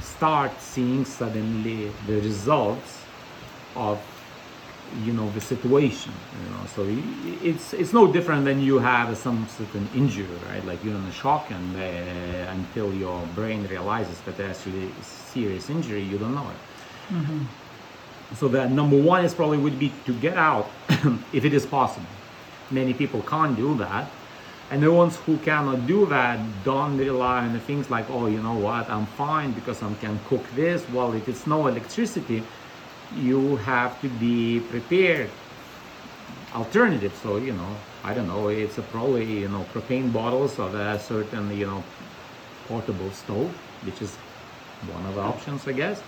start 0.00 0.52
seeing 0.60 1.04
suddenly 1.04 1.90
the 2.06 2.20
results 2.20 3.04
of 3.76 4.00
you 5.04 5.12
know 5.12 5.28
the 5.30 5.40
situation 5.40 6.12
you 6.42 6.50
know? 6.50 6.64
So 6.74 6.86
it's 7.42 7.74
it's 7.74 7.92
no 7.92 8.10
different 8.10 8.44
than 8.44 8.60
you 8.60 8.78
have 8.78 9.16
some 9.16 9.46
certain 9.48 9.88
injury 9.94 10.26
right? 10.48 10.64
Like 10.64 10.82
you're 10.82 10.94
in 10.94 11.04
a 11.04 11.12
shock 11.12 11.50
and 11.50 11.76
uh, 11.76 12.52
until 12.52 12.92
your 12.94 13.20
brain 13.34 13.66
realizes 13.66 14.18
that 14.22 14.36
there's 14.36 14.56
actually 14.56 14.90
a 15.00 15.04
serious 15.04 15.68
injury 15.68 16.02
you 16.02 16.18
don't 16.18 16.34
know 16.34 16.48
it. 16.50 17.16
So 18.36 18.48
the 18.48 18.68
number 18.68 19.00
one 19.00 19.24
is 19.24 19.34
probably 19.34 19.58
would 19.58 19.78
be 19.78 19.92
to 20.06 20.12
get 20.14 20.36
out 20.36 20.68
if 21.32 21.44
it 21.44 21.52
is 21.54 21.66
possible. 21.66 22.06
Many 22.70 22.92
people 22.94 23.22
can't 23.22 23.56
do 23.56 23.76
that 23.78 24.10
and 24.70 24.82
the 24.82 24.92
ones 24.92 25.16
who 25.16 25.38
cannot 25.38 25.86
do 25.86 26.06
that 26.06 26.38
don't 26.62 26.96
rely 26.98 27.40
on 27.46 27.52
the 27.54 27.60
things 27.60 27.90
like 27.90 28.06
oh 28.10 28.26
you 28.26 28.42
know 28.42 28.54
what? 28.54 28.88
I'm 28.90 29.06
fine 29.06 29.52
because 29.52 29.82
i 29.82 29.92
can 29.94 30.18
cook 30.28 30.44
this. 30.54 30.88
Well 30.88 31.12
if 31.14 31.28
it's 31.28 31.46
no 31.46 31.66
electricity 31.66 32.42
you 33.16 33.56
have 33.56 34.00
to 34.02 34.08
be 34.08 34.60
prepared. 34.60 35.30
Alternative 36.54 37.14
so 37.22 37.36
you 37.36 37.52
know 37.52 37.72
i 38.04 38.14
don't 38.14 38.28
know 38.28 38.48
it's 38.48 38.78
a 38.78 38.82
probably 38.82 39.24
you 39.44 39.48
know 39.48 39.64
propane 39.74 40.12
bottles 40.12 40.58
of 40.58 40.74
a 40.74 40.98
certain 40.98 41.50
you 41.56 41.66
know 41.66 41.82
portable 42.68 43.10
stove 43.10 43.50
which 43.84 44.00
is 44.02 44.16
one 44.92 45.04
of 45.06 45.14
the 45.14 45.20
options 45.20 45.66
i 45.66 45.72
guess. 45.72 46.02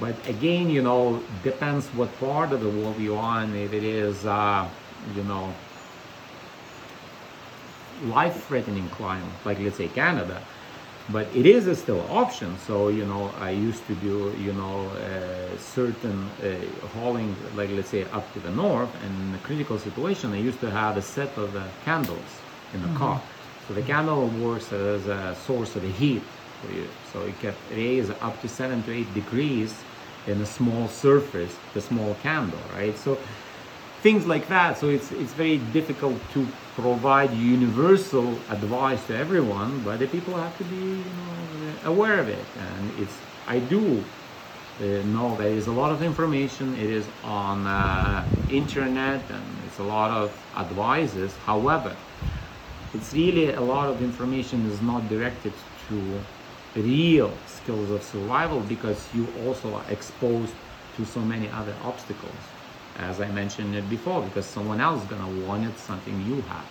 But 0.00 0.14
again 0.28 0.70
you 0.70 0.82
know 0.82 1.22
depends 1.42 1.86
what 1.94 2.08
part 2.18 2.52
of 2.52 2.60
the 2.60 2.68
world 2.68 2.98
you 2.98 3.14
are 3.16 3.40
and 3.40 3.54
if 3.56 3.72
it 3.72 3.84
is 3.84 4.26
uh, 4.26 4.68
you 5.16 5.22
know 5.24 5.54
life-threatening 8.04 8.88
climate 8.90 9.28
like 9.44 9.58
let's 9.60 9.76
say 9.76 9.88
canada. 9.88 10.42
But 11.10 11.26
it 11.36 11.44
is 11.44 11.66
a 11.66 11.76
still 11.76 12.00
option. 12.10 12.56
So 12.66 12.88
you 12.88 13.04
know 13.04 13.30
i 13.38 13.50
used 13.50 13.86
to 13.86 13.94
do 13.96 14.34
you 14.38 14.52
know 14.52 14.88
uh, 14.88 15.56
certain 15.58 16.30
uh, 16.42 16.88
hauling 16.94 17.34
like 17.54 17.70
let's 17.70 17.90
say 17.90 18.04
up 18.04 18.32
to 18.34 18.40
the 18.40 18.50
north. 18.50 18.90
And 19.02 19.12
in 19.28 19.34
a 19.34 19.42
critical 19.42 19.78
situation 19.78 20.32
i 20.32 20.38
used 20.38 20.60
to 20.60 20.70
have 20.70 20.96
a 20.96 21.02
set 21.02 21.36
of 21.36 21.54
uh, 21.56 21.64
candles 21.84 22.30
in 22.72 22.82
the 22.82 22.98
car. 22.98 23.20
So 23.68 23.74
the 23.74 23.82
candle 23.82 24.28
works 24.28 24.72
as 24.72 25.06
a 25.06 25.34
source 25.46 25.74
of 25.76 25.82
heat 25.82 26.22
for 26.60 26.72
you. 26.72 26.86
So 27.12 27.22
it 27.22 27.38
can 27.40 27.54
raise 27.70 28.10
up 28.10 28.40
to 28.42 28.48
seven 28.48 28.82
to 28.84 28.92
eight 28.92 29.12
degrees 29.14 29.74
in 30.26 30.40
a 30.40 30.46
small 30.46 30.88
surface 30.88 31.54
the 31.74 31.80
small 31.80 32.14
candle 32.22 32.58
right? 32.74 32.96
So 32.96 33.18
things 34.04 34.26
like 34.26 34.46
that. 34.48 34.76
So 34.80 34.86
it's 34.96 35.10
it's 35.22 35.32
very 35.44 35.58
difficult 35.78 36.18
to 36.34 36.40
provide 36.76 37.30
universal 37.58 38.28
advice 38.56 39.02
to 39.08 39.12
everyone, 39.24 39.70
but 39.86 39.98
the 39.98 40.08
people 40.16 40.34
have 40.44 40.54
to 40.60 40.64
be 40.74 40.82
you 41.06 41.12
know, 41.18 41.92
aware 41.92 42.18
of 42.24 42.28
it. 42.28 42.46
And 42.64 42.82
it's 43.02 43.16
I 43.54 43.58
do 43.74 43.82
uh, 44.80 44.84
know 45.14 45.28
there 45.42 45.56
is 45.60 45.66
a 45.74 45.76
lot 45.82 45.90
of 45.96 46.00
information. 46.10 46.66
It 46.84 46.90
is 47.00 47.06
on 47.24 47.66
uh, 47.66 48.22
internet 48.50 49.22
and 49.36 49.46
it's 49.66 49.78
a 49.86 49.88
lot 49.96 50.10
of 50.22 50.28
advices. 50.64 51.30
However, 51.50 51.92
it's 52.96 53.10
really 53.14 53.46
a 53.64 53.66
lot 53.74 53.86
of 53.92 53.96
information 54.10 54.58
is 54.70 54.78
not 54.90 55.00
directed 55.14 55.54
to 55.88 55.96
real 56.76 57.32
skills 57.58 57.90
of 57.96 58.02
survival 58.02 58.60
because 58.74 59.00
you 59.16 59.24
also 59.46 59.68
are 59.78 59.86
exposed 59.96 60.54
to 60.96 61.04
so 61.06 61.20
many 61.32 61.48
other 61.60 61.74
obstacles 61.90 62.44
as 62.96 63.20
I 63.20 63.28
mentioned 63.28 63.74
it 63.74 63.88
before, 63.88 64.22
because 64.22 64.46
someone 64.46 64.80
else 64.80 65.02
is 65.02 65.06
gonna 65.06 65.28
want 65.28 65.64
it 65.64 65.78
something 65.78 66.20
you 66.20 66.42
have, 66.42 66.66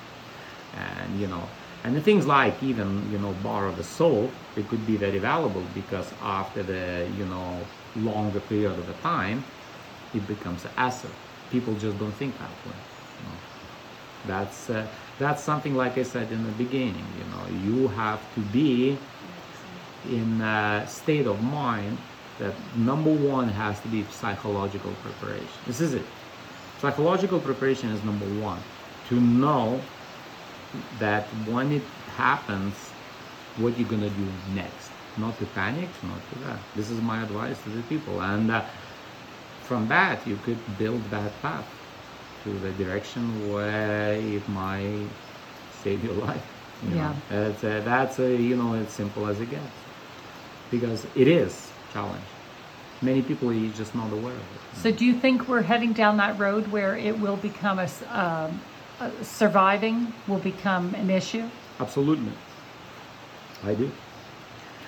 and 0.73 1.19
you 1.19 1.27
know, 1.27 1.49
and 1.83 1.95
the 1.95 2.01
things 2.01 2.25
like 2.25 2.61
even 2.63 3.09
you 3.11 3.17
know 3.19 3.33
bar 3.33 3.67
of 3.67 3.77
the 3.77 3.83
soul, 3.83 4.33
it 4.55 4.67
could 4.67 4.85
be 4.85 4.97
very 4.97 5.19
valuable 5.19 5.63
because 5.63 6.13
after 6.21 6.63
the 6.63 7.09
you 7.11 7.25
know 7.25 7.67
longer 7.95 8.39
period 8.39 8.77
of 8.79 8.87
the 8.87 8.93
time, 8.93 9.45
it 10.13 10.25
becomes 10.25 10.65
an 10.65 10.71
asset. 10.77 11.11
People 11.49 11.75
just 11.75 11.97
don't 11.97 12.15
think 12.15 12.37
that 12.39 12.55
way. 12.65 12.75
You 13.19 13.25
know. 13.25 13.39
That's 14.25 14.69
uh, 14.69 14.87
that's 15.17 15.43
something 15.43 15.75
like 15.75 15.97
I 15.97 16.03
said 16.03 16.31
in 16.31 16.43
the 16.43 16.51
beginning. 16.51 17.13
You 17.17 17.25
know, 17.25 17.47
you 17.49 17.89
have 17.89 18.31
to 18.35 18.39
be 18.39 18.97
in 20.05 20.41
a 20.41 20.85
state 20.87 21.27
of 21.27 21.41
mind 21.41 21.97
that 22.37 22.73
number 22.75 23.11
one 23.11 23.49
has 23.49 23.81
to 23.81 23.87
be 23.87 24.09
psychological 24.09 24.95
preparation. 24.95 25.63
This 25.65 25.79
is 25.81 25.93
it. 25.93 26.15
Psychological 26.77 27.39
preparation 27.41 27.89
is 27.91 28.03
number 28.03 28.25
one. 28.25 28.65
To 29.05 29.19
know 29.19 29.91
that 30.91 31.33
when 31.35 31.71
it 31.71 31.91
happens, 32.07 32.95
what 33.55 33.77
you're 33.77 33.87
gonna 33.87 34.09
do 34.09 34.41
next. 34.45 34.93
Not 35.15 35.37
to 35.39 35.47
panic, 35.47 36.01
not 36.03 36.27
to 36.27 36.35
that. 36.39 36.69
This 36.73 36.89
is 36.89 37.01
my 37.01 37.23
advice 37.23 37.63
to 37.63 37.69
the 37.69 37.83
people, 37.83 38.21
and 38.21 38.51
uh, 38.51 38.67
from 39.61 39.87
that 39.87 40.25
you 40.27 40.37
could 40.37 40.77
build 40.77 41.09
that 41.11 41.41
path 41.41 41.69
to 42.41 42.59
the 42.59 42.71
direction 42.73 43.39
where 43.47 44.13
it 44.15 44.47
might 44.47 45.11
save 45.69 46.03
your 46.03 46.13
life. 46.29 46.55
You 46.81 46.91
Yeah. 46.91 46.95
know? 46.95 47.23
It's, 47.29 47.63
uh, 47.63 47.81
that's 47.81 48.19
uh, 48.19 48.25
you 48.25 48.55
know 48.55 48.73
as 48.73 48.93
simple 48.93 49.27
as 49.27 49.39
it 49.39 49.47
gets 49.47 49.85
because 50.69 51.05
it 51.15 51.27
is 51.27 51.72
challenge. 51.93 52.25
Many 53.01 53.21
people 53.21 53.49
are 53.49 53.69
just 53.69 53.93
not 53.95 54.11
aware 54.11 54.33
of 54.33 54.39
it. 54.39 54.77
So, 54.77 54.91
do 54.91 55.05
you 55.05 55.13
think 55.13 55.47
we're 55.47 55.61
heading 55.61 55.93
down 55.93 56.17
that 56.17 56.39
road 56.39 56.67
where 56.67 56.97
it 56.97 57.19
will 57.19 57.37
become 57.37 57.79
a, 57.79 57.89
um, 58.09 58.61
uh, 58.99 59.11
surviving 59.21 60.13
will 60.27 60.39
become 60.39 60.95
an 60.95 61.09
issue? 61.09 61.45
Absolutely, 61.79 62.31
I 63.63 63.73
do. 63.73 63.91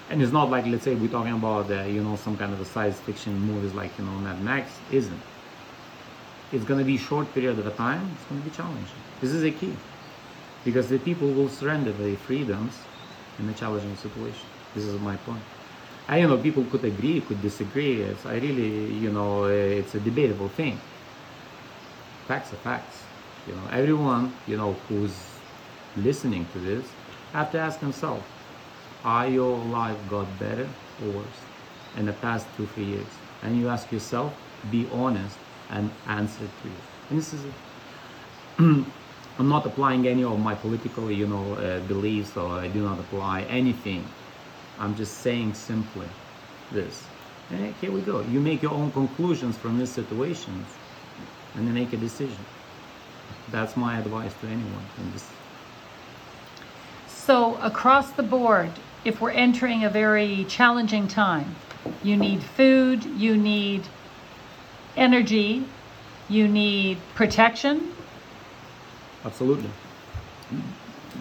And 0.09 0.21
it's 0.21 0.31
not 0.31 0.49
like 0.49 0.65
let's 0.67 0.83
say 0.83 0.95
we're 0.95 1.09
talking 1.09 1.33
about 1.33 1.69
uh, 1.71 1.83
you 1.83 2.03
know 2.03 2.15
some 2.15 2.37
kind 2.37 2.53
of 2.53 2.61
a 2.61 2.65
science 2.65 2.99
fiction 2.99 3.33
movies 3.39 3.73
like 3.73 3.91
you 3.97 4.05
know 4.05 4.11
Mad 4.11 4.41
Max 4.41 4.71
isn't. 4.91 5.21
It's 6.51 6.63
going 6.63 6.79
to 6.79 6.85
be 6.85 6.97
short 6.97 7.33
period 7.33 7.59
of 7.59 7.75
time. 7.75 8.11
It's 8.15 8.25
going 8.29 8.41
to 8.41 8.49
be 8.49 8.55
challenging. 8.55 9.01
This 9.19 9.31
is 9.31 9.43
a 9.43 9.51
key 9.51 9.75
because 10.63 10.87
the 10.87 10.99
people 10.99 11.27
will 11.31 11.49
surrender 11.49 11.91
their 11.91 12.15
freedoms 12.15 12.77
in 13.39 13.49
a 13.49 13.53
challenging 13.53 13.95
situation. 13.97 14.47
This 14.73 14.85
is 14.85 14.99
my 15.01 15.17
point. 15.17 15.41
And 16.07 16.21
you 16.21 16.27
know 16.27 16.37
people 16.37 16.65
could 16.65 16.85
agree, 16.85 17.21
could 17.21 17.41
disagree. 17.41 18.01
It's 18.01 18.25
I 18.25 18.35
really 18.35 18.93
you 18.93 19.11
know 19.11 19.45
it's 19.45 19.95
a 19.95 19.99
debatable 19.99 20.49
thing. 20.49 20.81
Facts 22.27 22.53
are 22.53 22.57
facts. 22.57 22.97
You 23.47 23.55
know 23.55 23.67
everyone 23.71 24.39
you 24.45 24.57
know 24.57 24.73
who's 24.87 25.15
listening 25.95 26.45
to 26.49 26.59
this 26.59 26.95
have 27.33 27.51
to 27.51 27.59
ask 27.59 27.79
himself, 27.79 28.23
are 29.03 29.27
your 29.27 29.57
life 29.65 29.97
got 30.07 30.37
better 30.39 30.69
or 30.97 31.11
worse 31.11 31.41
in 31.95 32.05
the 32.05 32.13
past 32.13 32.53
two, 32.55 32.67
three 32.67 32.85
years? 32.85 33.19
And 33.41 33.57
you 33.57 33.69
ask 33.69 33.91
yourself, 33.91 34.33
be 34.69 34.87
honest 34.91 35.39
and 35.69 35.91
answer 36.05 36.47
to 36.47 36.67
it. 36.67 36.83
And 37.09 37.17
this 37.19 37.33
is. 37.33 37.45
I'm 39.37 39.49
not 39.49 39.65
applying 39.65 40.07
any 40.07 40.23
of 40.23 40.39
my 40.39 40.55
political, 40.55 41.11
you 41.11 41.27
know, 41.27 41.55
uh, 41.55 41.79
beliefs 41.81 42.37
or 42.37 42.59
I 42.59 42.67
do 42.69 42.81
not 42.81 42.99
apply 42.99 43.41
anything. 43.43 44.15
I'm 44.79 44.95
just 44.95 45.19
saying 45.19 45.53
simply 45.53 46.07
this. 46.71 47.03
And 47.51 47.73
here 47.75 47.91
we 47.91 48.01
go. 48.01 48.21
You 48.21 48.39
make 48.39 48.61
your 48.61 48.71
own 48.71 48.91
conclusions 48.91 49.55
from 49.57 49.77
these 49.77 49.91
situations 49.91 50.67
and 51.55 51.67
you 51.67 51.73
make 51.73 51.93
a 51.93 51.97
decision. 51.97 52.43
That's 53.51 53.77
my 53.77 53.99
advice 53.99 54.33
to 54.41 54.47
anyone 54.47 54.85
in 54.99 55.11
this 55.13 55.27
So, 57.07 57.55
across 57.61 58.11
the 58.11 58.23
board, 58.23 58.69
if 59.03 59.21
we're 59.21 59.31
entering 59.31 59.83
a 59.83 59.89
very 59.89 60.45
challenging 60.49 61.07
time, 61.07 61.55
you 62.03 62.17
need 62.17 62.41
food, 62.41 63.05
you 63.05 63.37
need 63.37 63.83
energy, 64.97 65.63
you 66.27 66.47
need 66.47 66.97
protection. 67.13 67.91
Absolutely. 69.23 69.69
Mm. 70.53 70.61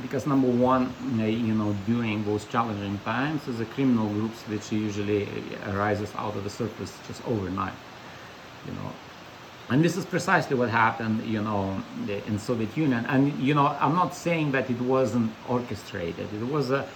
Because 0.05 0.27
number 0.27 0.49
one, 0.49 0.93
you 1.17 1.55
know, 1.55 1.75
during 1.87 2.25
those 2.25 2.45
challenging 2.45 2.99
times, 3.05 3.49
is 3.49 3.59
the 3.59 3.65
criminal 3.65 4.09
groups 4.09 4.39
which 4.43 4.71
usually 4.71 5.27
arises 5.73 6.11
out 6.17 6.37
of 6.37 6.45
the 6.45 6.51
surface 6.51 6.93
just 7.07 7.27
overnight, 7.27 7.73
you 8.67 8.73
know. 8.73 8.91
And 9.71 9.83
this 9.83 9.97
is 9.97 10.05
precisely 10.05 10.57
what 10.57 10.69
happened, 10.69 11.25
you 11.25 11.41
know, 11.41 11.83
in 12.27 12.39
Soviet 12.39 12.77
Union. 12.77 13.07
And 13.07 13.33
you 13.49 13.55
know, 13.55 13.67
I'm 13.81 13.95
not 13.95 14.15
saying 14.15 14.53
that 14.53 14.69
it 14.69 14.81
wasn't 14.81 15.33
orchestrated. 15.49 16.29
It 16.35 16.47
was 16.57 16.71
a, 16.71 16.87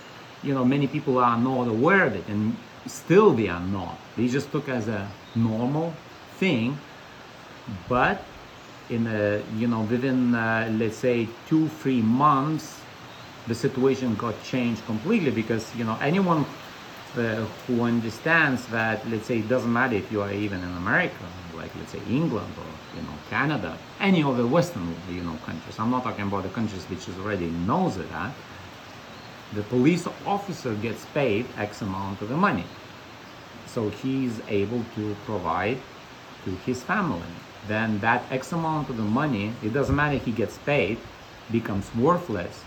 you 0.42 0.52
know, 0.52 0.64
many 0.64 0.86
people 0.86 1.16
are 1.18 1.38
not 1.38 1.66
aware 1.66 2.04
of 2.04 2.14
it, 2.14 2.26
and 2.28 2.54
still 2.86 3.32
they 3.32 3.48
are 3.48 3.66
not. 3.78 3.98
They 4.18 4.28
just 4.28 4.52
took 4.52 4.68
as 4.68 4.86
a 4.88 5.08
normal 5.34 5.94
thing 6.38 6.78
but 7.88 8.22
in 8.90 9.06
a, 9.06 9.42
you 9.56 9.66
know 9.66 9.82
within 9.82 10.34
uh, 10.34 10.68
let's 10.78 10.96
say 10.96 11.28
two 11.46 11.68
three 11.68 12.00
months 12.00 12.80
the 13.48 13.54
situation 13.54 14.14
got 14.16 14.34
changed 14.42 14.84
completely 14.86 15.30
because 15.30 15.74
you 15.74 15.84
know 15.84 15.98
anyone 16.00 16.44
uh, 17.16 17.46
who 17.66 17.82
understands 17.82 18.66
that 18.66 19.08
let's 19.10 19.26
say 19.26 19.38
it 19.38 19.48
doesn't 19.48 19.72
matter 19.72 19.96
if 19.96 20.12
you 20.12 20.20
are 20.20 20.32
even 20.32 20.58
in 20.62 20.72
america 20.84 21.24
like 21.54 21.70
let's 21.76 21.92
say 21.92 22.00
england 22.08 22.52
or 22.62 22.70
you 22.96 23.02
know 23.06 23.16
canada 23.30 23.76
any 24.00 24.22
of 24.22 24.36
the 24.36 24.46
western 24.46 24.86
you 25.10 25.22
know 25.22 25.36
countries 25.46 25.78
i'm 25.78 25.90
not 25.90 26.02
talking 26.04 26.26
about 26.26 26.42
the 26.42 26.48
countries 26.50 26.84
which 26.90 27.08
is 27.08 27.16
already 27.18 27.46
knows 27.68 27.96
that 27.96 28.32
the 29.54 29.62
police 29.62 30.06
officer 30.26 30.74
gets 30.74 31.04
paid 31.06 31.44
x 31.58 31.80
amount 31.82 32.20
of 32.22 32.28
the 32.28 32.36
money 32.36 32.64
so 33.66 33.88
he's 33.90 34.40
able 34.48 34.82
to 34.94 35.16
provide 35.26 35.78
to 36.44 36.50
his 36.64 36.82
family. 36.82 37.26
Then 37.66 38.00
that 38.00 38.24
X 38.30 38.52
amount 38.52 38.88
of 38.88 38.96
the 38.96 39.02
money, 39.02 39.52
it 39.62 39.72
doesn't 39.72 39.94
matter 39.94 40.16
if 40.16 40.24
he 40.24 40.32
gets 40.32 40.56
paid, 40.58 40.98
becomes 41.50 41.94
worthless. 41.94 42.64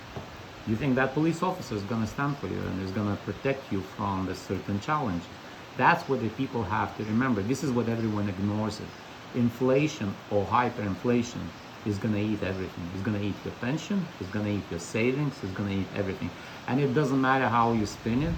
You 0.65 0.75
think 0.75 0.95
that 0.95 1.13
police 1.13 1.41
officer 1.41 1.75
is 1.75 1.83
going 1.83 2.01
to 2.01 2.07
stand 2.07 2.39
for 2.39 2.47
you 2.47 2.61
and 2.65 2.79
is 2.79 2.91
going 2.91 3.07
to 3.09 3.15
protect 3.15 3.71
you 3.71 3.81
from 3.81 4.29
a 4.29 4.35
certain 4.35 4.79
challenge. 4.79 5.29
That's 5.75 6.07
what 6.07 6.19
the 6.19 6.29
people 6.29 6.63
have 6.63 6.95
to 6.95 7.03
remember. 7.05 7.41
This 7.41 7.63
is 7.63 7.71
what 7.71 7.89
everyone 7.89 8.29
ignores 8.29 8.79
it. 8.79 8.91
Inflation 9.33 10.17
or 10.29 10.47
hyperinflation 10.47 11.51
is 11.83 11.97
going 11.97 12.13
to 12.13 12.19
eat 12.21 12.43
everything. 12.43 12.91
It's 12.93 13.01
going 13.01 13.19
to 13.19 13.25
eat 13.25 13.43
your 13.43 13.53
pension, 13.53 14.13
it's 14.19 14.29
going 14.29 14.45
to 14.45 14.51
eat 14.51 14.69
your 14.69 14.79
savings, 14.79 15.41
it's 15.41 15.51
going 15.51 15.69
to 15.69 15.75
eat 15.75 15.89
everything. 15.93 16.35
And 16.67 16.79
it 16.79 16.93
doesn't 16.93 17.19
matter 17.19 17.47
how 17.49 17.73
you 17.73 17.85
spin 17.85 18.21
it, 18.21 18.35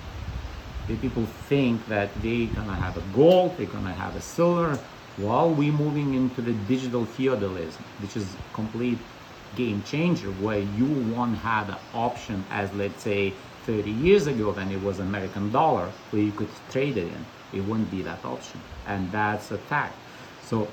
the 0.87 0.97
people 0.97 1.25
think 1.25 1.87
that 1.87 2.21
they're 2.21 2.47
gonna 2.47 2.75
have 2.77 2.97
a 2.97 3.01
gold, 3.01 3.57
they're 3.57 3.67
gonna 3.67 3.95
have 3.95 4.15
a 4.15 4.21
silver, 4.21 4.85
while 5.15 5.55
we're 5.55 5.71
moving 5.71 6.13
into 6.13 6.41
the 6.41 6.53
digital 6.53 7.05
feudalism, 7.05 7.85
which 7.97 8.17
is 8.17 8.37
complete 8.53 9.12
game 9.55 9.83
changer, 9.83 10.27
where 10.31 10.59
you 10.59 10.85
won't 10.85 11.37
have 11.37 11.67
the 11.67 11.77
option 11.93 12.43
as 12.51 12.71
let's 12.73 13.01
say 13.03 13.33
30 13.65 13.91
years 13.91 14.27
ago 14.27 14.51
when 14.51 14.71
it 14.71 14.81
was 14.81 14.99
American 14.99 15.51
dollar, 15.51 15.89
where 16.11 16.21
you 16.21 16.31
could 16.31 16.49
trade 16.69 16.97
it 16.97 17.07
in. 17.07 17.25
It 17.53 17.61
wouldn't 17.61 17.91
be 17.91 18.01
that 18.01 18.23
option, 18.25 18.59
and 18.87 19.11
that's 19.11 19.51
a 19.51 19.57
fact. 19.57 19.95
So, 20.43 20.67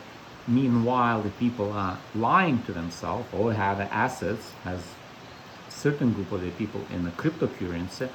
meanwhile, 0.48 1.20
the 1.22 1.30
people 1.30 1.72
are 1.72 1.98
lying 2.14 2.62
to 2.62 2.72
themselves 2.72 3.28
or 3.34 3.52
have 3.52 3.80
assets 3.80 4.52
as 4.64 4.80
certain 5.68 6.12
group 6.12 6.32
of 6.32 6.40
the 6.40 6.50
people 6.52 6.80
in 6.92 7.04
the 7.04 7.10
cryptocurrency 7.12 8.08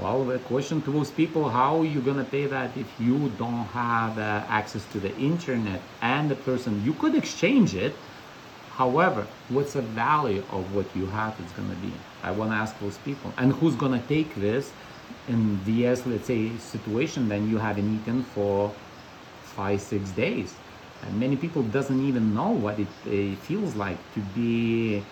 well 0.00 0.24
the 0.24 0.38
question 0.40 0.80
to 0.82 0.90
those 0.92 1.10
people 1.10 1.48
how 1.48 1.80
are 1.80 1.84
you 1.84 2.00
going 2.00 2.16
to 2.16 2.24
pay 2.24 2.46
that 2.46 2.76
if 2.76 2.86
you 3.00 3.32
don't 3.38 3.66
have 3.66 4.18
uh, 4.18 4.44
access 4.48 4.84
to 4.92 5.00
the 5.00 5.14
internet 5.16 5.80
and 6.00 6.30
the 6.30 6.34
person 6.34 6.82
you 6.84 6.92
could 6.94 7.14
exchange 7.14 7.74
it 7.74 7.94
however 8.78 9.22
what's 9.48 9.74
the 9.74 9.82
value 9.82 10.44
of 10.48 10.62
what 10.76 10.94
you 10.96 11.06
have 11.08 11.34
is 11.40 11.52
going 11.52 11.68
to 11.68 11.76
be? 11.76 11.92
I 12.22 12.30
want 12.32 12.50
to 12.52 12.56
ask 12.56 12.78
those 12.78 12.98
people. 12.98 13.34
And 13.38 13.52
who's 13.52 13.76
going 13.76 13.92
to 14.00 14.06
take 14.06 14.34
this 14.34 14.72
in 15.28 15.58
vs 15.66 16.06
let's 16.06 16.26
say 16.26 16.56
situation 16.56 17.28
then 17.28 17.42
you 17.46 17.58
haven't 17.58 17.88
eaten 17.96 18.22
for 18.22 18.56
five 19.40 19.80
six 19.80 20.10
days? 20.12 20.50
And 21.02 21.18
many 21.18 21.36
people 21.36 21.62
doesn't 21.64 22.00
even 22.00 22.32
know 22.32 22.50
what 22.64 22.78
it 22.78 22.88
uh, 23.06 23.36
feels 23.48 23.74
like 23.74 23.98
to 24.12 24.20
be 24.22 25.10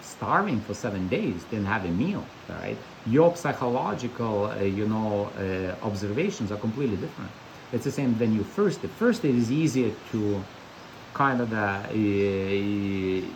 starving 0.00 0.60
for 0.60 0.74
seven 0.74 1.08
days 1.08 1.44
didn't 1.44 1.66
have 1.66 1.84
a 1.84 1.90
meal 1.90 2.24
right? 2.48 2.78
Your 3.04 3.36
psychological 3.36 4.46
uh, 4.46 4.58
you 4.78 4.86
know 4.86 5.10
uh, 5.44 5.84
observations 5.84 6.52
are 6.52 6.58
completely 6.58 6.96
different. 6.96 7.32
It's 7.72 7.84
the 7.84 7.92
same 7.92 8.16
when 8.18 8.32
you 8.32 8.44
first 8.44 8.84
at 8.84 8.92
first 8.92 9.24
it 9.24 9.34
is 9.34 9.50
easier 9.50 9.90
to 10.12 10.20
kind 11.14 11.40
of 11.40 11.52
uh, 11.52 11.86
uh, 11.88 13.34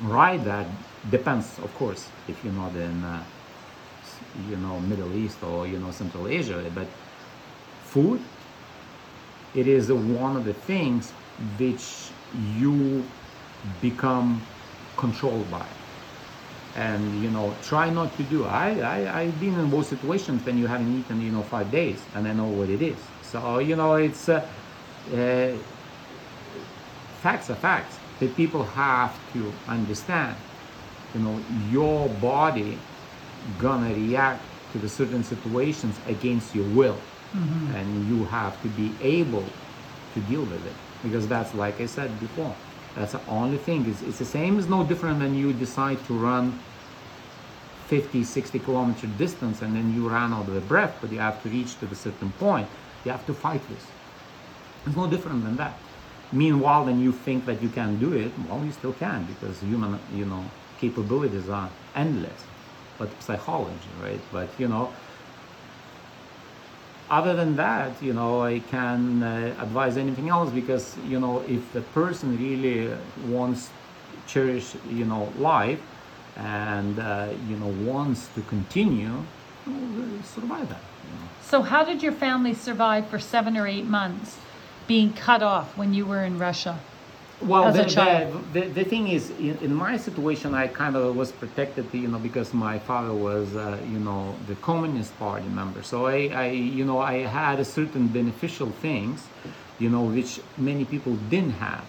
ride 0.00 0.44
that 0.44 0.66
depends 1.08 1.58
of 1.58 1.74
course 1.74 2.12
if 2.26 2.44
you're 2.44 2.52
not 2.52 2.76
in 2.76 3.04
uh, 3.04 3.24
you 4.34 4.56
know 4.56 4.80
middle 4.80 5.14
east 5.14 5.42
or 5.42 5.66
you 5.66 5.78
know 5.78 5.90
central 5.90 6.28
asia 6.28 6.70
but 6.74 6.88
food 7.80 8.24
it 9.54 9.66
is 9.66 9.92
one 9.92 10.36
of 10.36 10.44
the 10.44 10.54
things 10.54 11.14
which 11.58 12.12
you 12.30 13.10
become 13.80 14.46
controlled 14.96 15.50
by. 15.50 15.68
And 16.74 17.16
you 17.20 17.30
know 17.30 17.56
try 17.60 17.90
not 17.90 18.14
to 18.16 18.22
do 18.22 18.44
I, 18.44 18.78
I 18.78 19.20
i've 19.22 19.38
been 19.40 19.58
in 19.58 19.68
those 19.70 19.88
situations 19.88 20.44
when 20.44 20.56
you 20.58 20.68
haven't 20.68 20.92
eaten 20.94 21.20
you 21.20 21.32
know 21.32 21.42
five 21.42 21.70
days 21.72 22.08
and 22.14 22.28
i 22.28 22.32
know 22.32 22.46
what 22.46 22.70
it 22.70 22.82
is. 22.82 23.10
So 23.20 23.58
you 23.58 23.74
know 23.74 23.94
it's 23.94 24.28
uh, 24.28 24.48
uh, 25.12 25.52
facts 27.22 27.50
are 27.50 27.54
facts 27.54 27.96
that 28.20 28.34
people 28.36 28.64
have 28.64 29.16
to 29.32 29.52
understand 29.68 30.36
you 31.14 31.20
know 31.20 31.40
your 31.70 32.08
body 32.20 32.78
gonna 33.58 33.92
react 33.94 34.42
to 34.72 34.78
the 34.78 34.88
certain 34.88 35.22
situations 35.22 35.96
against 36.06 36.54
your 36.54 36.68
will 36.70 36.98
mm-hmm. 37.34 37.74
and 37.74 38.08
you 38.08 38.24
have 38.26 38.60
to 38.62 38.68
be 38.68 38.92
able 39.00 39.44
to 40.14 40.20
deal 40.22 40.42
with 40.42 40.64
it 40.66 40.74
because 41.02 41.26
that's 41.28 41.54
like 41.54 41.80
i 41.80 41.86
said 41.86 42.10
before 42.20 42.54
that's 42.94 43.12
the 43.12 43.20
only 43.28 43.58
thing 43.58 43.86
it's, 43.88 44.02
it's 44.02 44.18
the 44.18 44.24
same 44.24 44.58
It's 44.58 44.68
no 44.68 44.84
different 44.84 45.20
when 45.20 45.34
you 45.34 45.52
decide 45.52 46.04
to 46.06 46.14
run 46.14 46.58
50, 47.88 48.22
60 48.22 48.58
kilometer 48.58 49.06
distance 49.06 49.62
and 49.62 49.74
then 49.74 49.94
you 49.94 50.08
run 50.08 50.34
out 50.34 50.46
of 50.46 50.52
the 50.52 50.60
breath, 50.60 50.94
but 51.00 51.10
you 51.10 51.18
have 51.20 51.42
to 51.42 51.48
reach 51.48 51.78
to 51.80 51.86
the 51.86 51.94
certain 51.94 52.30
point. 52.32 52.68
You 53.04 53.12
have 53.12 53.24
to 53.26 53.32
fight 53.32 53.66
this. 53.70 53.86
It's 54.86 54.94
no 54.94 55.06
different 55.06 55.42
than 55.42 55.56
that. 55.56 55.72
Meanwhile, 56.32 56.84
when 56.84 57.00
you 57.00 57.12
think 57.12 57.46
that 57.46 57.62
you 57.62 57.68
can 57.70 57.98
do 57.98 58.12
it, 58.12 58.32
well, 58.46 58.62
you 58.64 58.72
still 58.72 58.92
can 58.92 59.24
because 59.24 59.60
human, 59.60 59.98
you 60.14 60.26
know, 60.26 60.44
capabilities 60.78 61.48
are 61.48 61.70
endless. 61.94 62.44
But 62.98 63.08
psychology, 63.22 63.88
right? 64.02 64.20
But 64.32 64.48
you 64.58 64.68
know, 64.68 64.92
other 67.10 67.34
than 67.34 67.56
that, 67.56 68.02
you 68.02 68.12
know, 68.12 68.42
I 68.42 68.58
can 68.58 69.22
uh, 69.22 69.54
advise 69.58 69.96
anything 69.96 70.28
else 70.28 70.50
because 70.50 70.96
you 71.08 71.18
know, 71.18 71.40
if 71.48 71.72
the 71.72 71.80
person 71.80 72.36
really 72.36 72.90
wants 73.26 73.70
cherish, 74.26 74.76
you 74.90 75.06
know, 75.06 75.32
life 75.38 75.80
and 76.36 76.98
uh, 76.98 77.28
you 77.48 77.56
know 77.56 77.66
wants 77.66 78.28
to 78.34 78.42
continue, 78.42 79.24
well, 79.66 80.22
survive 80.22 80.68
that. 80.68 80.82
You 81.04 81.14
know. 81.18 81.28
So, 81.40 81.62
how 81.62 81.84
did 81.84 82.02
your 82.02 82.12
family 82.12 82.52
survive 82.52 83.08
for 83.08 83.18
seven 83.18 83.56
or 83.56 83.66
eight 83.66 83.86
months 83.86 84.36
being 84.88 85.12
cut 85.12 85.42
off 85.42 85.76
when 85.76 85.94
you 85.94 86.04
were 86.04 86.24
in 86.24 86.38
Russia? 86.38 86.80
Well, 87.40 87.66
as 87.66 87.76
the, 87.76 87.84
a 87.84 87.88
child? 87.88 88.52
The, 88.52 88.62
the, 88.62 88.68
the 88.68 88.84
thing 88.84 89.06
is, 89.06 89.30
in, 89.30 89.56
in 89.58 89.72
my 89.72 89.96
situation, 89.96 90.54
I 90.54 90.66
kind 90.66 90.96
of 90.96 91.14
was 91.14 91.30
protected, 91.30 91.86
you 91.94 92.08
know, 92.08 92.18
because 92.18 92.52
my 92.52 92.80
father 92.80 93.14
was, 93.14 93.54
uh, 93.54 93.78
you 93.88 94.00
know, 94.00 94.34
the 94.48 94.56
Communist 94.56 95.16
Party 95.20 95.46
member. 95.46 95.84
So 95.84 96.06
I, 96.06 96.30
I, 96.34 96.46
you 96.48 96.84
know, 96.84 96.98
I 96.98 97.18
had 97.18 97.60
a 97.60 97.64
certain 97.64 98.08
beneficial 98.08 98.70
things, 98.70 99.24
you 99.78 99.88
know, 99.88 100.02
which 100.02 100.40
many 100.56 100.84
people 100.84 101.14
didn't 101.30 101.52
have. 101.52 101.84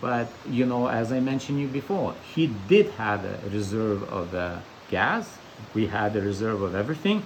But 0.00 0.28
you 0.48 0.66
know, 0.66 0.88
as 0.88 1.12
I 1.12 1.20
mentioned 1.20 1.60
you 1.60 1.68
before, 1.68 2.14
he 2.34 2.48
did 2.68 2.90
have 2.90 3.24
a 3.24 3.38
reserve 3.50 4.02
of 4.04 4.34
uh, 4.34 4.58
gas. 4.90 5.38
We 5.74 5.86
had 5.86 6.16
a 6.16 6.20
reserve 6.20 6.62
of 6.62 6.74
everything. 6.74 7.24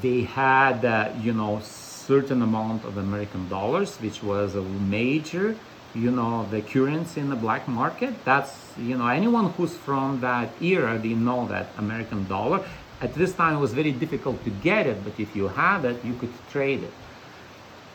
They 0.00 0.22
had, 0.22 0.84
uh, 0.84 1.12
you 1.20 1.32
know, 1.32 1.60
certain 2.06 2.42
amount 2.42 2.84
of 2.84 2.96
American 2.96 3.48
dollars, 3.48 3.96
which 3.96 4.22
was 4.22 4.54
a 4.54 4.62
major, 4.62 5.56
you 5.94 6.10
know, 6.10 6.46
the 6.50 6.60
currency 6.60 7.20
in 7.20 7.28
the 7.30 7.36
black 7.36 7.68
market. 7.68 8.12
That's, 8.24 8.52
you 8.78 8.96
know, 8.96 9.06
anyone 9.06 9.50
who's 9.52 9.74
from 9.74 10.20
that 10.20 10.50
era, 10.60 10.98
they 10.98 11.14
know 11.14 11.46
that 11.48 11.66
American 11.78 12.26
dollar. 12.26 12.66
At 13.00 13.14
this 13.14 13.32
time, 13.34 13.56
it 13.56 13.60
was 13.60 13.72
very 13.72 13.92
difficult 13.92 14.42
to 14.44 14.50
get 14.50 14.86
it, 14.86 15.04
but 15.04 15.18
if 15.18 15.34
you 15.36 15.48
had 15.48 15.84
it, 15.84 16.04
you 16.04 16.14
could 16.14 16.32
trade 16.50 16.82
it. 16.82 16.92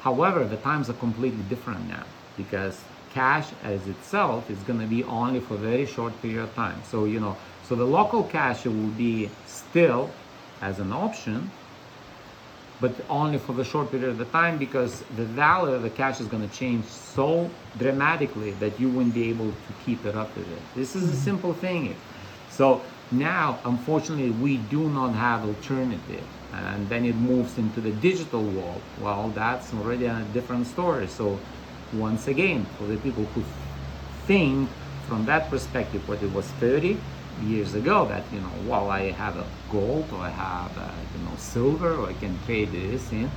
However, 0.01 0.45
the 0.45 0.57
times 0.57 0.89
are 0.89 0.99
completely 1.05 1.43
different 1.49 1.87
now 1.87 2.05
because 2.35 2.79
cash 3.13 3.47
as 3.63 3.87
itself 3.87 4.49
is 4.49 4.59
going 4.59 4.79
to 4.79 4.85
be 4.85 5.03
only 5.03 5.39
for 5.39 5.55
a 5.55 5.57
very 5.57 5.85
short 5.85 6.13
period 6.21 6.43
of 6.43 6.53
time. 6.55 6.81
So, 6.91 7.05
you 7.05 7.19
know, 7.19 7.35
so 7.67 7.75
the 7.75 7.85
local 7.85 8.23
cash 8.23 8.65
will 8.65 8.93
be 9.07 9.29
still 9.47 10.09
as 10.61 10.79
an 10.79 10.91
option, 10.93 11.51
but 12.79 12.93
only 13.09 13.37
for 13.37 13.53
the 13.53 13.63
short 13.63 13.89
period 13.89 14.09
of 14.09 14.17
the 14.17 14.25
time 14.25 14.57
because 14.57 15.03
the 15.15 15.25
value 15.25 15.73
of 15.73 15.81
the 15.81 15.89
cash 15.89 16.19
is 16.21 16.27
going 16.27 16.47
to 16.47 16.55
change 16.55 16.85
so 16.85 17.49
dramatically 17.77 18.51
that 18.51 18.79
you 18.79 18.89
wouldn't 18.89 19.15
be 19.15 19.29
able 19.29 19.47
to 19.47 19.73
keep 19.85 20.05
it 20.05 20.15
up 20.15 20.35
with 20.35 20.49
it. 20.51 20.59
This 20.75 20.95
is 20.95 21.03
a 21.03 21.07
mm-hmm. 21.07 21.23
simple 21.23 21.53
thing. 21.53 21.95
So 22.49 22.81
now, 23.11 23.59
unfortunately, 23.65 24.31
we 24.31 24.57
do 24.57 24.89
not 24.89 25.13
have 25.13 25.43
alternative. 25.43 26.23
And 26.53 26.87
then 26.89 27.05
it 27.05 27.15
moves 27.15 27.57
into 27.57 27.81
the 27.81 27.91
digital 27.91 28.43
world. 28.43 28.81
Well, 29.01 29.29
that's 29.29 29.73
already 29.73 30.05
a 30.05 30.25
different 30.33 30.65
story. 30.67 31.07
So 31.07 31.39
once 31.93 32.27
again, 32.27 32.65
for 32.77 32.85
the 32.85 32.97
people 32.97 33.25
who 33.25 33.43
think 34.25 34.69
from 35.07 35.25
that 35.25 35.49
perspective 35.49 36.07
what 36.07 36.21
it 36.21 36.31
was 36.33 36.45
30 36.59 36.97
years 37.45 37.73
ago 37.75 38.05
that 38.07 38.23
you 38.33 38.39
know 38.39 38.53
while 38.65 38.89
i 38.89 39.11
have 39.11 39.35
a 39.37 39.45
gold 39.71 40.05
or 40.11 40.19
i 40.19 40.29
have 40.29 40.75
a, 40.77 40.91
you 41.17 41.23
know 41.25 41.35
silver 41.37 41.95
or 41.95 42.07
i 42.09 42.13
can 42.13 42.37
trade 42.45 42.71
this 42.71 43.11
in 43.11 43.29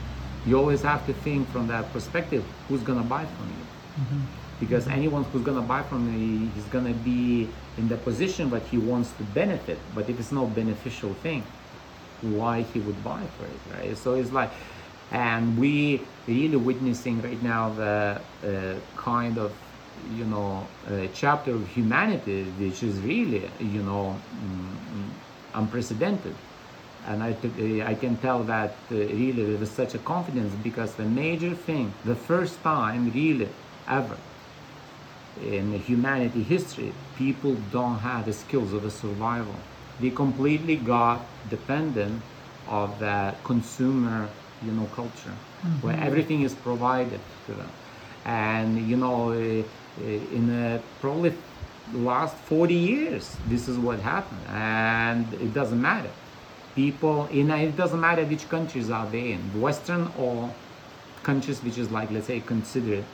you 0.46 0.56
always 0.58 0.82
have 0.82 1.04
to 1.06 1.12
think 1.12 1.46
from 1.48 1.66
that 1.68 1.92
perspective 1.92 2.44
who's 2.68 2.82
going 2.82 2.98
to 2.98 3.04
buy 3.04 3.24
from 3.26 3.46
you? 3.48 3.66
Mm-hmm. 4.00 4.20
because 4.60 4.86
anyone 4.88 5.24
who's 5.24 5.42
going 5.42 5.56
to 5.56 5.66
buy 5.66 5.82
from 5.82 6.06
me 6.10 6.50
is 6.56 6.64
going 6.66 6.86
to 6.86 6.94
be 6.94 7.48
in 7.76 7.88
the 7.88 7.96
position 7.96 8.50
that 8.50 8.62
he 8.62 8.78
wants 8.78 9.10
to 9.12 9.24
benefit. 9.24 9.78
But 9.94 10.08
if 10.08 10.18
it's 10.20 10.32
not 10.32 10.54
beneficial 10.54 11.12
thing 11.14 11.42
why 12.22 12.62
he 12.62 12.78
would 12.80 13.02
buy 13.02 13.22
for 13.36 13.46
it 13.46 13.60
right? 13.74 13.96
So 13.96 14.14
it's 14.14 14.30
like 14.32 14.52
and 15.10 15.58
we 15.58 16.06
really 16.26 16.56
witnessing 16.56 17.20
right 17.22 17.42
now 17.42 17.70
the 17.70 18.20
uh, 18.44 19.00
kind 19.00 19.38
of 19.38 19.52
you 20.04 20.24
know 20.24 20.70
uh, 20.86 21.06
chapter 21.12 21.54
of 21.56 21.66
humanity 21.68 22.50
which 22.52 22.82
is 22.82 23.02
really 23.02 23.52
you 23.58 23.82
know 23.82 24.22
mm, 24.34 25.14
unprecedented. 25.54 26.38
And 27.02 27.22
I, 27.22 27.30
I 27.86 27.94
can 27.94 28.18
tell 28.18 28.44
that 28.44 28.84
uh, 28.90 28.94
really 28.94 29.44
there 29.46 29.56
was 29.58 29.74
such 29.74 29.94
a 29.94 29.98
confidence 29.98 30.54
because 30.54 30.96
the 30.96 31.06
major 31.06 31.54
thing 31.54 31.94
the 32.04 32.14
first 32.14 32.62
time 32.62 33.10
really 33.10 33.54
ever 33.88 34.18
in 35.36 35.72
humanity 35.72 36.42
history 36.42 36.94
people 37.14 37.54
don't 37.56 37.98
have 38.00 38.26
the 38.26 38.32
skills 38.32 38.72
of 38.72 38.82
the 38.82 38.90
survival. 38.90 39.66
They 39.98 40.10
completely 40.10 40.76
got 40.76 41.48
dependent 41.48 42.24
of 42.66 42.98
the 42.98 43.36
consumer 43.44 44.34
you 44.60 44.72
know 44.72 44.86
culture 44.86 45.38
mm-hmm. 45.64 45.80
where 45.80 45.98
everything 45.98 46.42
is 46.42 46.54
provided 46.54 47.22
to 47.46 47.54
them. 47.54 47.72
And 48.24 48.78
you 48.78 48.96
know 48.96 49.30
uh, 49.32 49.62
Uh, 50.00 50.36
in 50.36 50.50
a 50.50 50.80
probably 51.00 51.34
the 51.92 51.98
last 51.98 52.34
40 52.36 52.74
years 52.74 53.36
this 53.48 53.68
is 53.68 53.76
what 53.78 54.00
happened. 54.00 54.40
And 54.48 55.32
it 55.34 55.52
doesn't 55.52 55.80
matter. 55.80 56.10
People 56.74 57.26
in 57.26 57.50
it 57.50 57.76
doesn't 57.76 58.00
matter 58.00 58.24
which 58.24 58.48
countries 58.48 58.90
are 58.90 59.06
they 59.06 59.32
in. 59.32 59.60
Western 59.60 60.10
or 60.18 60.54
countries 61.22 61.62
which 61.62 61.78
is 61.78 61.90
like 61.90 62.10
let's 62.10 62.26
say 62.26 62.40
considered 62.40 63.04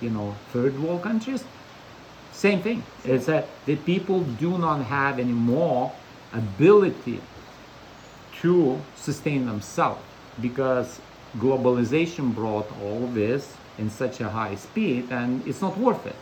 you 0.00 0.10
know 0.10 0.34
third 0.52 0.78
world 0.82 1.02
countries 1.02 1.44
same 2.32 2.60
thing. 2.62 2.82
It's 3.04 3.26
that 3.26 3.46
the 3.66 3.76
people 3.76 4.22
do 4.22 4.58
not 4.58 4.82
have 4.86 5.18
any 5.18 5.32
more 5.32 5.92
ability 6.32 7.20
to 8.40 8.80
sustain 8.96 9.46
themselves 9.46 10.00
because 10.40 10.98
globalization 11.38 12.34
brought 12.34 12.68
all 12.82 13.06
this 13.08 13.54
in 13.78 13.90
such 13.90 14.20
a 14.20 14.28
high 14.28 14.54
speed 14.54 15.08
and 15.10 15.46
it's 15.46 15.60
not 15.60 15.78
worth 15.78 16.04
it. 16.06 16.16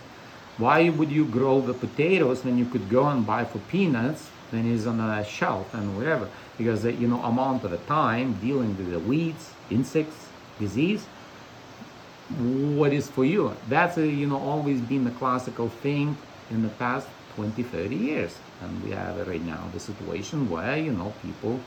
Why 0.61 0.91
would 0.91 1.11
you 1.11 1.25
grow 1.25 1.63
the 1.63 1.73
potatoes 1.73 2.45
when 2.45 2.59
you 2.59 2.67
could 2.67 2.91
go 2.91 3.09
and 3.09 3.27
buy 3.27 3.47
for 3.47 3.61
peanuts 3.71 4.29
when 4.51 4.71
it's 4.71 4.85
on 4.85 5.01
a 5.01 5.25
shelf 5.25 5.73
and 5.73 5.97
whatever? 5.97 6.29
Because 6.59 6.83
the 6.83 6.93
you 6.93 7.09
know 7.09 7.23
amount 7.23 7.65
of 7.65 7.71
the 7.71 7.79
time 7.79 8.35
dealing 8.43 8.77
with 8.77 8.91
the 8.93 8.99
weeds, 8.99 9.53
insects, 9.71 10.27
disease, 10.59 11.03
what 12.77 12.93
is 12.93 13.09
for 13.09 13.25
you? 13.25 13.57
That's 13.71 13.97
a, 13.97 14.07
you 14.07 14.27
know 14.27 14.37
always 14.37 14.83
been 14.83 15.05
the 15.05 15.13
classical 15.13 15.71
thing 15.71 16.15
in 16.51 16.63
the 16.63 16.69
past 16.69 17.09
20, 17.37 17.63
30 17.63 17.97
years. 17.97 18.37
And 18.63 18.85
we 18.85 18.91
have 18.91 19.27
right 19.27 19.43
now 19.43 19.65
the 19.73 19.81
situation 19.81 20.51
where 20.51 20.77
you 20.77 20.93
know 20.93 21.15
people 21.23 21.59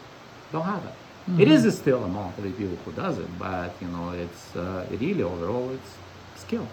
don't 0.52 0.66
have 0.66 0.86
it. 0.86 0.94
Mm-hmm. 1.32 1.42
It 1.42 1.48
is 1.48 1.76
still 1.76 2.04
a 2.04 2.06
amount 2.06 2.38
of 2.38 2.44
people 2.44 2.78
who 2.86 2.92
does 2.92 3.18
it, 3.18 3.40
but 3.40 3.74
you 3.82 3.88
know, 3.88 4.12
it's 4.12 4.56
uh, 4.56 4.86
really 4.92 5.24
overall 5.24 5.72
it's 5.72 5.96
skill, 6.44 6.68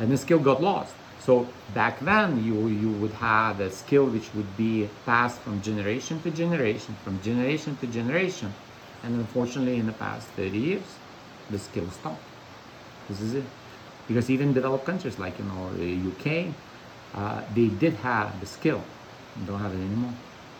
and 0.00 0.10
the 0.10 0.16
skill 0.16 0.40
got 0.40 0.60
lost. 0.60 0.94
So 1.24 1.34
back 1.80 1.96
then, 2.10 2.28
you 2.46 2.56
you 2.82 2.90
would 3.00 3.14
have 3.32 3.60
a 3.60 3.70
skill 3.70 4.06
which 4.14 4.28
would 4.34 4.52
be 4.56 4.74
passed 5.10 5.38
from 5.44 5.54
generation 5.70 6.16
to 6.24 6.30
generation, 6.42 6.92
from 7.04 7.14
generation 7.28 7.72
to 7.80 7.86
generation, 7.98 8.50
and 9.02 9.10
unfortunately, 9.24 9.76
in 9.82 9.86
the 9.86 9.98
past 10.04 10.24
30 10.36 10.58
years, 10.68 10.90
the 11.48 11.58
skill 11.68 11.88
stopped. 11.90 12.28
This 13.08 13.20
is 13.20 13.34
it, 13.34 13.48
because 14.06 14.30
even 14.30 14.52
developed 14.52 14.86
countries 14.86 15.18
like 15.18 15.38
you 15.38 15.44
know 15.44 15.74
the 15.74 15.90
UK, 16.10 16.56
uh, 17.14 17.42
they 17.58 17.68
did 17.70 17.94
have 18.08 18.40
the 18.40 18.46
skill, 18.46 18.82
don't 19.44 19.60
have 19.60 19.74
it 19.74 19.84
anymore. 19.84 20.16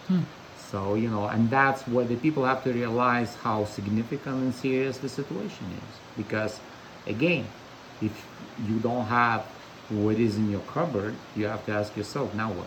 Hmm. 0.09 0.25
So, 0.55 0.95
you 0.95 1.11
know, 1.11 1.27
and 1.27 1.51
that's 1.51 1.87
where 1.87 2.05
the 2.05 2.17
people 2.17 2.45
have 2.45 2.63
to 2.65 2.73
realize 2.73 3.35
how 3.37 3.65
significant 3.65 4.43
and 4.43 4.55
serious 4.55 4.99
the 4.99 5.09
situation 5.09 5.73
is. 5.73 6.03
Because, 6.17 6.61
again, 7.07 7.53
if 8.01 8.29
you 8.57 8.79
don't 8.81 9.07
have 9.07 9.52
what 9.93 10.17
is 10.17 10.37
in 10.37 10.51
your 10.51 10.61
cupboard, 10.61 11.15
you 11.37 11.47
have 11.47 11.65
to 11.67 11.73
ask 11.73 11.97
yourself, 11.97 12.35
now 12.35 12.51
what? 12.53 12.67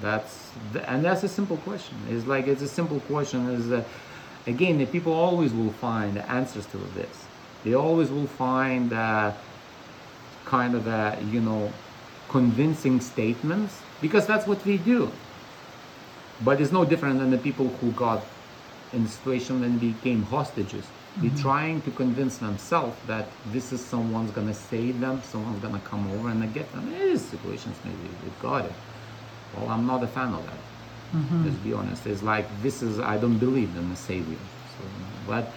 That's 0.00 0.50
the, 0.72 0.88
and 0.90 1.04
that's 1.04 1.22
a 1.22 1.28
simple 1.28 1.56
question. 1.58 1.96
It's 2.10 2.26
like 2.26 2.46
it's 2.46 2.62
a 2.62 2.68
simple 2.68 3.00
question. 3.00 3.48
Is 3.50 3.68
that 3.68 3.86
again, 4.46 4.78
the 4.78 4.86
people 4.86 5.12
always 5.12 5.52
will 5.52 5.72
find 5.72 6.16
the 6.16 6.28
answers 6.30 6.66
to 6.66 6.78
this. 6.94 7.26
They 7.64 7.74
always 7.74 8.10
will 8.10 8.26
find 8.26 8.90
kind 10.44 10.74
of 10.74 10.86
a 10.86 11.18
you 11.30 11.40
know 11.40 11.72
convincing 12.28 13.00
statements 13.00 13.80
because 14.00 14.26
that's 14.26 14.46
what 14.46 14.64
we 14.66 14.78
do. 14.78 15.10
But 16.44 16.60
it's 16.60 16.72
no 16.72 16.84
different 16.84 17.18
than 17.18 17.30
the 17.30 17.38
people 17.38 17.68
who 17.80 17.92
got 17.92 18.22
in 18.92 19.04
the 19.04 19.08
situation 19.08 19.60
when 19.60 19.78
became 19.78 20.24
hostages. 20.24 20.84
Mm-hmm. 21.18 21.36
Trying 21.36 21.80
to 21.82 21.90
convince 21.92 22.36
themselves 22.38 22.96
that 23.06 23.26
this 23.50 23.72
is 23.72 23.84
someone's 23.84 24.30
gonna 24.30 24.52
save 24.52 25.00
them, 25.00 25.22
someone's 25.22 25.60
gonna 25.60 25.80
come 25.80 26.06
over 26.12 26.28
and 26.28 26.52
get 26.52 26.70
them. 26.72 26.92
Is 26.92 27.26
situations 27.26 27.76
maybe 27.84 28.08
they 28.22 28.30
got 28.42 28.66
it. 28.66 28.72
Well, 29.54 29.70
I'm 29.70 29.86
not 29.86 30.02
a 30.04 30.06
fan 30.06 30.34
of 30.34 30.44
that. 30.44 30.58
Let's 31.44 31.56
be 31.56 31.72
honest. 31.72 32.06
It's 32.06 32.22
like 32.22 32.46
this 32.62 32.82
is 32.82 33.00
I 33.00 33.16
don't 33.16 33.38
believe 33.38 33.74
in 33.76 33.88
the 33.88 33.96
savior. 33.96 34.36
So, 34.76 34.84
but 35.26 35.50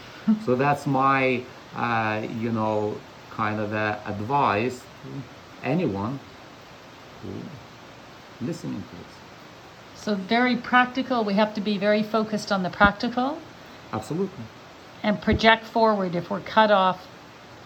so 0.46 0.56
that's 0.56 0.88
my 0.88 1.44
uh, 1.76 2.22
you 2.42 2.52
know 2.52 2.96
kind 3.30 3.60
of 3.60 3.74
uh, 3.74 3.98
advice 4.06 4.80
to 5.04 5.10
anyone 5.64 6.20
who 7.22 7.42
listening 8.40 8.82
to 8.82 8.96
this. 8.96 9.14
So 10.06 10.16
very 10.16 10.56
practical. 10.56 11.26
We 11.26 11.34
have 11.34 11.54
to 11.56 11.62
be 11.62 11.78
very 11.78 12.04
focused 12.04 12.50
on 12.54 12.64
the 12.64 12.70
practical 12.70 13.38
Absolutely. 13.92 14.46
And 15.04 15.22
project 15.22 15.66
forward 15.66 16.16
if 16.16 16.30
we're 16.30 16.40
cut 16.42 16.72
off 16.72 17.08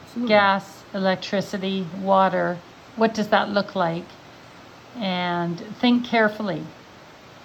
Absolutely. 0.05 0.29
gas, 0.29 0.83
electricity, 0.93 1.85
water. 2.01 2.57
What 2.95 3.13
does 3.13 3.29
that 3.29 3.49
look 3.49 3.75
like? 3.75 4.05
And 4.99 5.57
think 5.81 6.05
carefully 6.05 6.63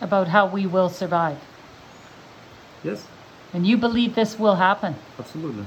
about 0.01 0.29
how 0.29 0.47
we 0.47 0.67
will 0.67 0.89
survive. 0.89 1.39
Yes. 2.85 3.07
And 3.55 3.67
you 3.67 3.77
believe 3.77 4.15
this 4.15 4.39
will 4.39 4.57
happen. 4.57 4.95
Absolutely. 5.19 5.65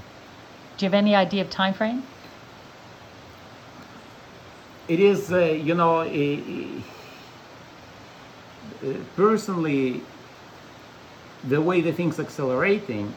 Do 0.78 0.86
you 0.86 0.88
have 0.88 0.94
any 0.94 1.16
idea 1.16 1.42
of 1.42 1.50
time 1.50 1.74
frame? 1.74 2.04
it 4.92 5.00
is 5.00 5.32
uh, 5.32 5.40
you 5.40 5.74
know 5.74 6.02
uh, 6.02 6.08
personally 9.16 10.02
the 11.48 11.62
way 11.62 11.82
the 11.82 11.94
things 11.94 12.20
accelerating 12.20 13.14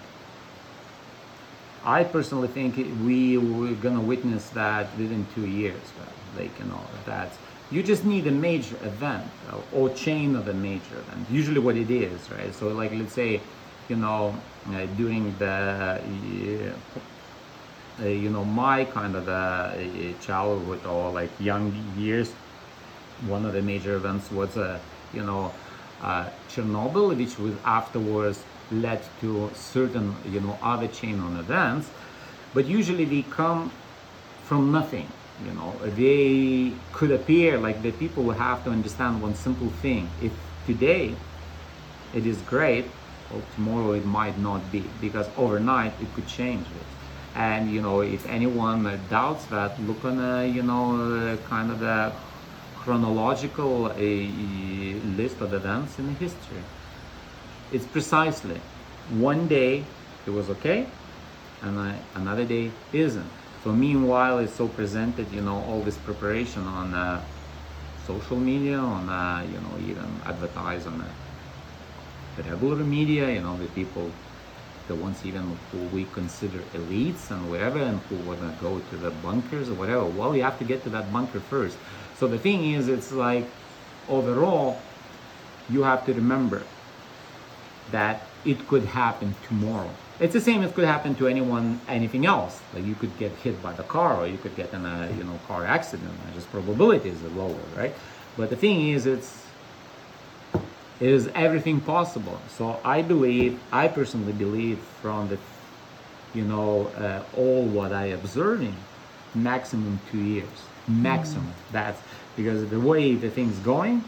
i 1.85 2.03
personally 2.03 2.49
think 2.49 2.77
we 3.05 3.37
we're 3.37 3.75
gonna 3.75 4.01
witness 4.01 4.51
that 4.51 4.97
within 4.97 5.27
two 5.35 5.47
years 5.47 5.92
like 6.37 6.59
you 6.59 6.64
know 6.64 6.85
that 7.05 7.33
you 7.70 7.83
just 7.83 8.05
need 8.05 8.27
a 8.27 8.31
major 8.31 8.77
event 8.83 9.31
uh, 9.51 9.57
or 9.73 9.88
chain 9.90 10.37
of 10.37 10.49
a 10.49 10.55
major 10.55 10.99
event 10.99 11.29
usually 11.31 11.59
what 11.59 11.77
it 11.77 11.90
is 11.90 12.31
right? 12.31 12.55
So 12.55 12.68
like 12.68 12.92
let's 12.92 13.12
say 13.12 13.40
you 13.88 13.97
know 13.97 14.35
uh, 14.73 14.87
during 14.87 15.37
the 15.38 16.73
uh, 18.01 18.07
you 18.07 18.31
know 18.31 18.44
my 18.44 18.85
kind 18.85 19.14
of 19.16 19.29
uh, 19.29 19.33
uh, 19.33 20.12
childhood 20.20 20.85
or 20.87 21.12
like 21.12 21.31
young 21.38 21.73
years 21.97 22.35
one 23.27 23.44
of 23.44 23.53
the 23.53 23.62
major 23.62 23.97
events 23.97 24.31
was 24.31 24.57
uh, 24.57 24.81
you 25.12 25.23
know 25.23 25.53
chernobyl 26.49 27.16
which 27.16 27.38
was 27.38 27.55
afterwards 27.64 28.44
led 28.70 29.07
to 29.20 29.50
certain 29.55 30.16
you 30.24 30.40
know 30.40 30.59
other 30.62 30.88
chain 30.88 31.20
on 31.20 31.37
events 31.37 31.90
but 32.53 32.66
usually 32.66 33.05
they 33.05 33.22
come 33.22 33.70
from 34.42 34.70
nothing 34.72 35.12
you 35.42 35.53
know. 35.53 35.81
They 35.85 36.72
could 36.92 37.11
appear 37.11 37.59
like 37.59 37.83
the 37.83 37.92
people 37.92 38.31
have 38.31 38.64
to 38.64 38.70
understand 38.70 39.20
one 39.20 39.35
simple 39.35 39.70
thing. 39.70 40.11
If 40.20 40.33
today 40.64 41.16
it 42.12 42.27
is 42.27 42.42
great 42.42 42.87
tomorrow 43.50 43.92
it 43.92 44.05
might 44.05 44.38
not 44.38 44.70
be 44.70 44.81
because 45.00 45.29
overnight 45.37 45.92
it 46.00 46.12
could 46.14 46.27
change 46.27 46.68
and 47.35 47.68
you 47.68 47.81
know 47.83 48.00
if 48.00 48.24
anyone 48.27 49.07
doubts 49.09 49.46
that 49.46 49.81
look 49.81 50.05
on 50.05 50.20
a 50.20 50.46
you 50.46 50.62
know 50.62 51.37
kind 51.44 51.72
of 51.72 51.83
a 51.83 52.12
chronological 52.77 53.87
uh, 53.87 53.94
list 53.96 55.40
of 55.40 55.53
events 55.53 55.98
in 55.98 56.14
history 56.14 56.62
it's 57.70 57.87
precisely 57.87 58.62
one 59.05 59.48
day 59.48 59.96
it 60.24 60.31
was 60.31 60.50
okay 60.50 60.98
and 61.62 61.79
uh, 61.79 62.03
another 62.14 62.44
day 62.46 62.81
isn't. 62.92 63.35
So 63.59 63.72
meanwhile 63.72 64.38
it's 64.38 64.57
so 64.57 64.68
presented 64.68 65.33
you 65.33 65.42
know 65.42 65.59
all 65.62 65.83
this 65.83 65.98
preparation 65.98 66.66
on 66.66 66.94
uh, 66.94 67.29
social 67.96 68.40
media 68.40 68.79
on 68.79 69.09
uh, 69.09 69.42
you 69.42 69.61
know 69.61 69.79
even 69.79 70.22
advertise 70.27 70.87
on 70.87 71.00
uh, 71.03 71.14
the 72.35 72.42
regular 72.42 72.85
media 72.85 73.31
you 73.31 73.40
know 73.40 73.57
the 73.57 73.68
people 73.68 74.20
the 74.87 74.96
ones 74.96 75.24
even 75.24 75.61
who 75.70 75.87
we 75.88 76.07
consider 76.07 76.64
elites 76.74 77.31
and 77.31 77.48
whatever 77.48 77.79
and 77.79 78.00
who 78.09 78.16
want 78.16 78.40
to 78.42 78.53
go 78.53 78.81
to 78.81 78.98
the 78.98 79.11
bunkers 79.11 79.70
or 79.70 79.77
whatever. 79.77 80.07
Well 80.07 80.37
you 80.37 80.42
have 80.42 80.59
to 80.59 80.64
get 80.64 80.83
to 80.85 80.90
that 80.90 81.12
bunker 81.12 81.40
first. 81.40 81.81
So 82.12 82.29
the 82.29 82.38
thing 82.38 82.72
is 82.72 82.88
it's 82.88 83.12
like 83.12 83.57
overall 84.09 84.96
you 85.66 85.85
have 85.85 86.05
to 86.05 86.14
remember 86.14 86.73
that 87.90 88.23
it 88.44 88.66
could 88.68 88.85
happen 88.85 89.35
tomorrow. 89.47 89.90
It's 90.20 90.33
the 90.33 90.40
same 90.40 90.62
as 90.62 90.73
could 90.73 90.85
happen 90.85 91.14
to 91.16 91.27
anyone 91.27 91.81
anything 91.88 92.25
else. 92.27 92.61
Like 92.73 92.85
you 92.85 92.94
could 92.94 93.16
get 93.18 93.33
hit 93.33 93.61
by 93.62 93.73
the 93.73 93.83
car 93.83 94.20
or 94.20 94.27
you 94.27 94.38
could 94.38 94.55
get 94.57 94.73
in 94.73 94.85
a 94.85 95.11
you 95.16 95.25
know 95.25 95.38
car 95.49 95.64
accident. 95.64 96.12
Just 96.35 96.51
probabilities 96.51 97.23
are 97.25 97.29
lower 97.31 97.57
right? 97.77 97.94
But 98.37 98.51
the 98.51 98.57
thing 98.57 98.88
is 98.90 99.07
it's 99.07 99.44
is 101.01 101.29
everything 101.35 101.81
possible. 101.81 102.40
So 102.57 102.81
i 102.85 103.03
believe 103.03 103.59
i 103.73 103.88
personally 103.88 104.33
believe 104.33 104.79
from 105.03 105.29
the 105.29 105.38
you 106.33 106.44
know 106.44 106.87
uh, 106.97 107.23
all 107.37 107.64
what 107.64 107.92
i 107.92 108.07
observing 108.07 108.77
maximum 109.35 110.01
two 110.11 110.18
years. 110.18 110.59
Maximum. 110.87 111.53
That's 111.73 112.01
because 112.37 112.68
the 112.68 112.79
way 112.79 113.14
the 113.14 113.31
thing's 113.31 113.59
going 113.59 114.05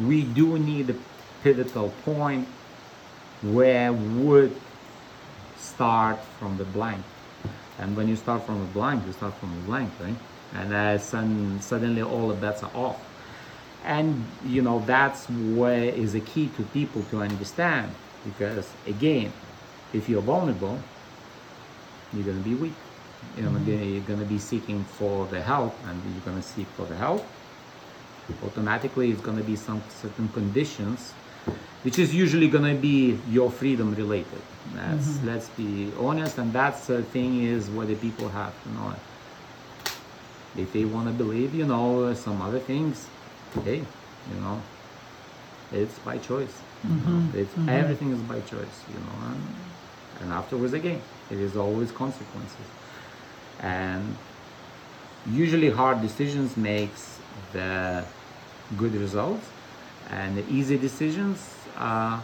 we 0.00 0.22
do 0.22 0.58
need 0.58 0.90
a 0.90 0.96
pivotal 1.42 1.92
point 2.04 2.48
where 3.42 3.92
would 3.92 4.54
start 5.56 6.18
from 6.38 6.56
the 6.56 6.64
blank. 6.64 7.02
And 7.78 7.96
when 7.96 8.08
you 8.08 8.16
start 8.16 8.46
from 8.46 8.60
a 8.60 8.66
blank 8.66 9.04
you 9.06 9.12
start 9.12 9.34
from 9.40 9.50
a 9.50 9.66
blank 9.66 9.90
right? 10.00 10.14
And 10.54 10.72
uh, 10.72 10.98
sudden, 10.98 11.60
suddenly 11.60 12.02
all 12.02 12.28
the 12.28 12.34
bets 12.34 12.62
are 12.62 12.70
off. 12.74 13.00
And 13.84 14.24
you 14.44 14.62
know 14.62 14.82
that's 14.86 15.28
where 15.28 15.84
is 15.84 16.14
a 16.14 16.20
key 16.20 16.48
to 16.48 16.62
people 16.62 17.02
to 17.10 17.22
understand. 17.22 17.90
Because 18.24 18.68
again 18.86 19.32
if 19.92 20.08
you're 20.08 20.22
vulnerable 20.22 20.78
you're 22.12 22.24
going 22.24 22.38
to 22.38 22.44
be 22.44 22.54
weak. 22.54 22.72
You 23.36 23.42
know 23.44 23.58
you're 23.58 24.02
going 24.02 24.20
to 24.20 24.26
be 24.26 24.38
seeking 24.38 24.84
for 24.84 25.26
the 25.26 25.40
help 25.40 25.74
and 25.86 25.96
you're 26.04 26.24
going 26.24 26.36
to 26.36 26.46
seek 26.46 26.66
for 26.76 26.86
the 26.86 26.96
help. 26.96 27.24
Automatically 28.44 29.10
it's 29.10 29.22
going 29.22 29.38
to 29.38 29.44
be 29.44 29.56
some 29.56 29.82
certain 29.88 30.28
conditions 30.28 31.12
which 31.82 31.98
is 31.98 32.14
usually 32.14 32.48
going 32.48 32.74
to 32.74 32.80
be 32.80 33.18
your 33.28 33.50
freedom 33.50 33.94
related. 33.94 34.42
That's 34.74 35.08
mm-hmm. 35.08 35.26
let's 35.26 35.48
be 35.50 35.92
honest 35.98 36.38
and 36.38 36.52
that's 36.52 36.86
the 36.86 37.02
thing 37.02 37.42
is 37.42 37.68
what 37.68 37.88
the 37.88 37.96
people 37.96 38.28
have 38.28 38.54
to 38.62 38.68
know. 38.70 38.94
If 40.56 40.72
they 40.72 40.84
want 40.84 41.08
to 41.08 41.12
believe 41.12 41.54
you 41.54 41.64
know 41.64 42.14
some 42.14 42.40
other 42.42 42.60
things 42.60 43.08
hey 43.64 43.78
you 43.78 44.40
know 44.40 44.62
it's 45.72 45.98
by 46.00 46.18
choice. 46.18 46.54
You 46.84 46.90
know, 46.90 47.28
it's 47.34 47.52
mm-hmm. 47.52 47.68
everything 47.68 48.12
is 48.12 48.20
by 48.20 48.40
choice 48.40 48.76
you 48.88 49.00
know 49.00 49.26
and, 49.26 49.42
and 50.20 50.32
afterwards 50.32 50.72
again 50.72 51.00
it 51.30 51.38
is 51.38 51.56
always 51.56 51.90
consequences. 51.90 52.66
And 53.60 54.16
usually 55.30 55.70
hard 55.70 56.00
decisions 56.02 56.56
makes 56.56 57.18
the 57.52 58.04
good 58.76 58.94
results 58.94 59.46
and 60.10 60.36
the 60.36 60.44
easy 60.50 60.76
decisions 60.76 61.38
uh, 61.76 62.20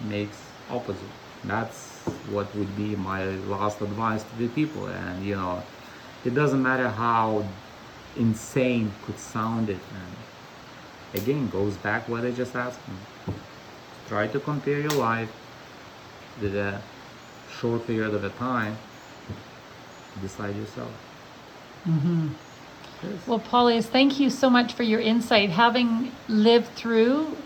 makes 0.00 0.38
opposite. 0.70 1.02
That's 1.44 1.90
what 2.30 2.54
would 2.56 2.76
be 2.76 2.96
my 2.96 3.24
last 3.24 3.80
advice 3.80 4.22
to 4.22 4.36
the 4.38 4.48
people. 4.48 4.86
And 4.86 5.24
you 5.24 5.36
know 5.36 5.62
it 6.24 6.34
doesn't 6.34 6.62
matter 6.62 6.88
how 6.88 7.44
insane 8.16 8.92
could 9.04 9.18
sound 9.18 9.70
it. 9.70 9.80
And 9.94 11.22
again 11.22 11.48
goes 11.48 11.76
back 11.76 12.08
what 12.08 12.24
i 12.24 12.30
just 12.30 12.54
asked 12.56 12.80
me 12.88 13.34
try 14.08 14.26
to 14.28 14.38
compare 14.40 14.80
your 14.80 14.92
life 14.92 15.30
with 16.40 16.54
a 16.54 16.80
short 17.58 17.86
period 17.86 18.14
of 18.14 18.24
a 18.24 18.30
time. 18.30 18.76
Decide 20.22 20.56
yourself. 20.56 20.92
Yes. 21.86 22.45
Well, 23.26 23.40
Paulius, 23.40 23.86
thank 23.86 24.20
you 24.20 24.30
so 24.30 24.50
much 24.50 24.72
for 24.72 24.82
your 24.82 25.00
insight. 25.00 25.50
Having 25.50 26.12
lived 26.28 26.68
through 26.68 27.36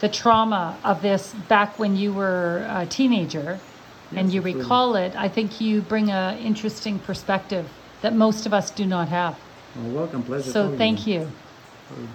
the 0.00 0.08
trauma 0.08 0.78
of 0.84 1.02
this 1.02 1.34
back 1.48 1.78
when 1.78 1.96
you 1.96 2.12
were 2.12 2.66
a 2.68 2.86
teenager 2.86 3.58
and 4.14 4.32
you 4.32 4.40
recall 4.40 4.96
it, 4.96 5.14
I 5.16 5.28
think 5.28 5.60
you 5.60 5.80
bring 5.80 6.10
a 6.10 6.38
interesting 6.40 6.98
perspective 6.98 7.68
that 8.02 8.14
most 8.14 8.46
of 8.46 8.52
us 8.52 8.70
do 8.70 8.84
not 8.86 9.08
have. 9.08 9.38
well, 9.76 9.90
welcome 9.90 10.22
pleasure 10.22 10.50
So 10.50 10.76
thank 10.76 11.06
you. 11.06 11.20
you. 11.20 11.30
Uh, 11.90 12.06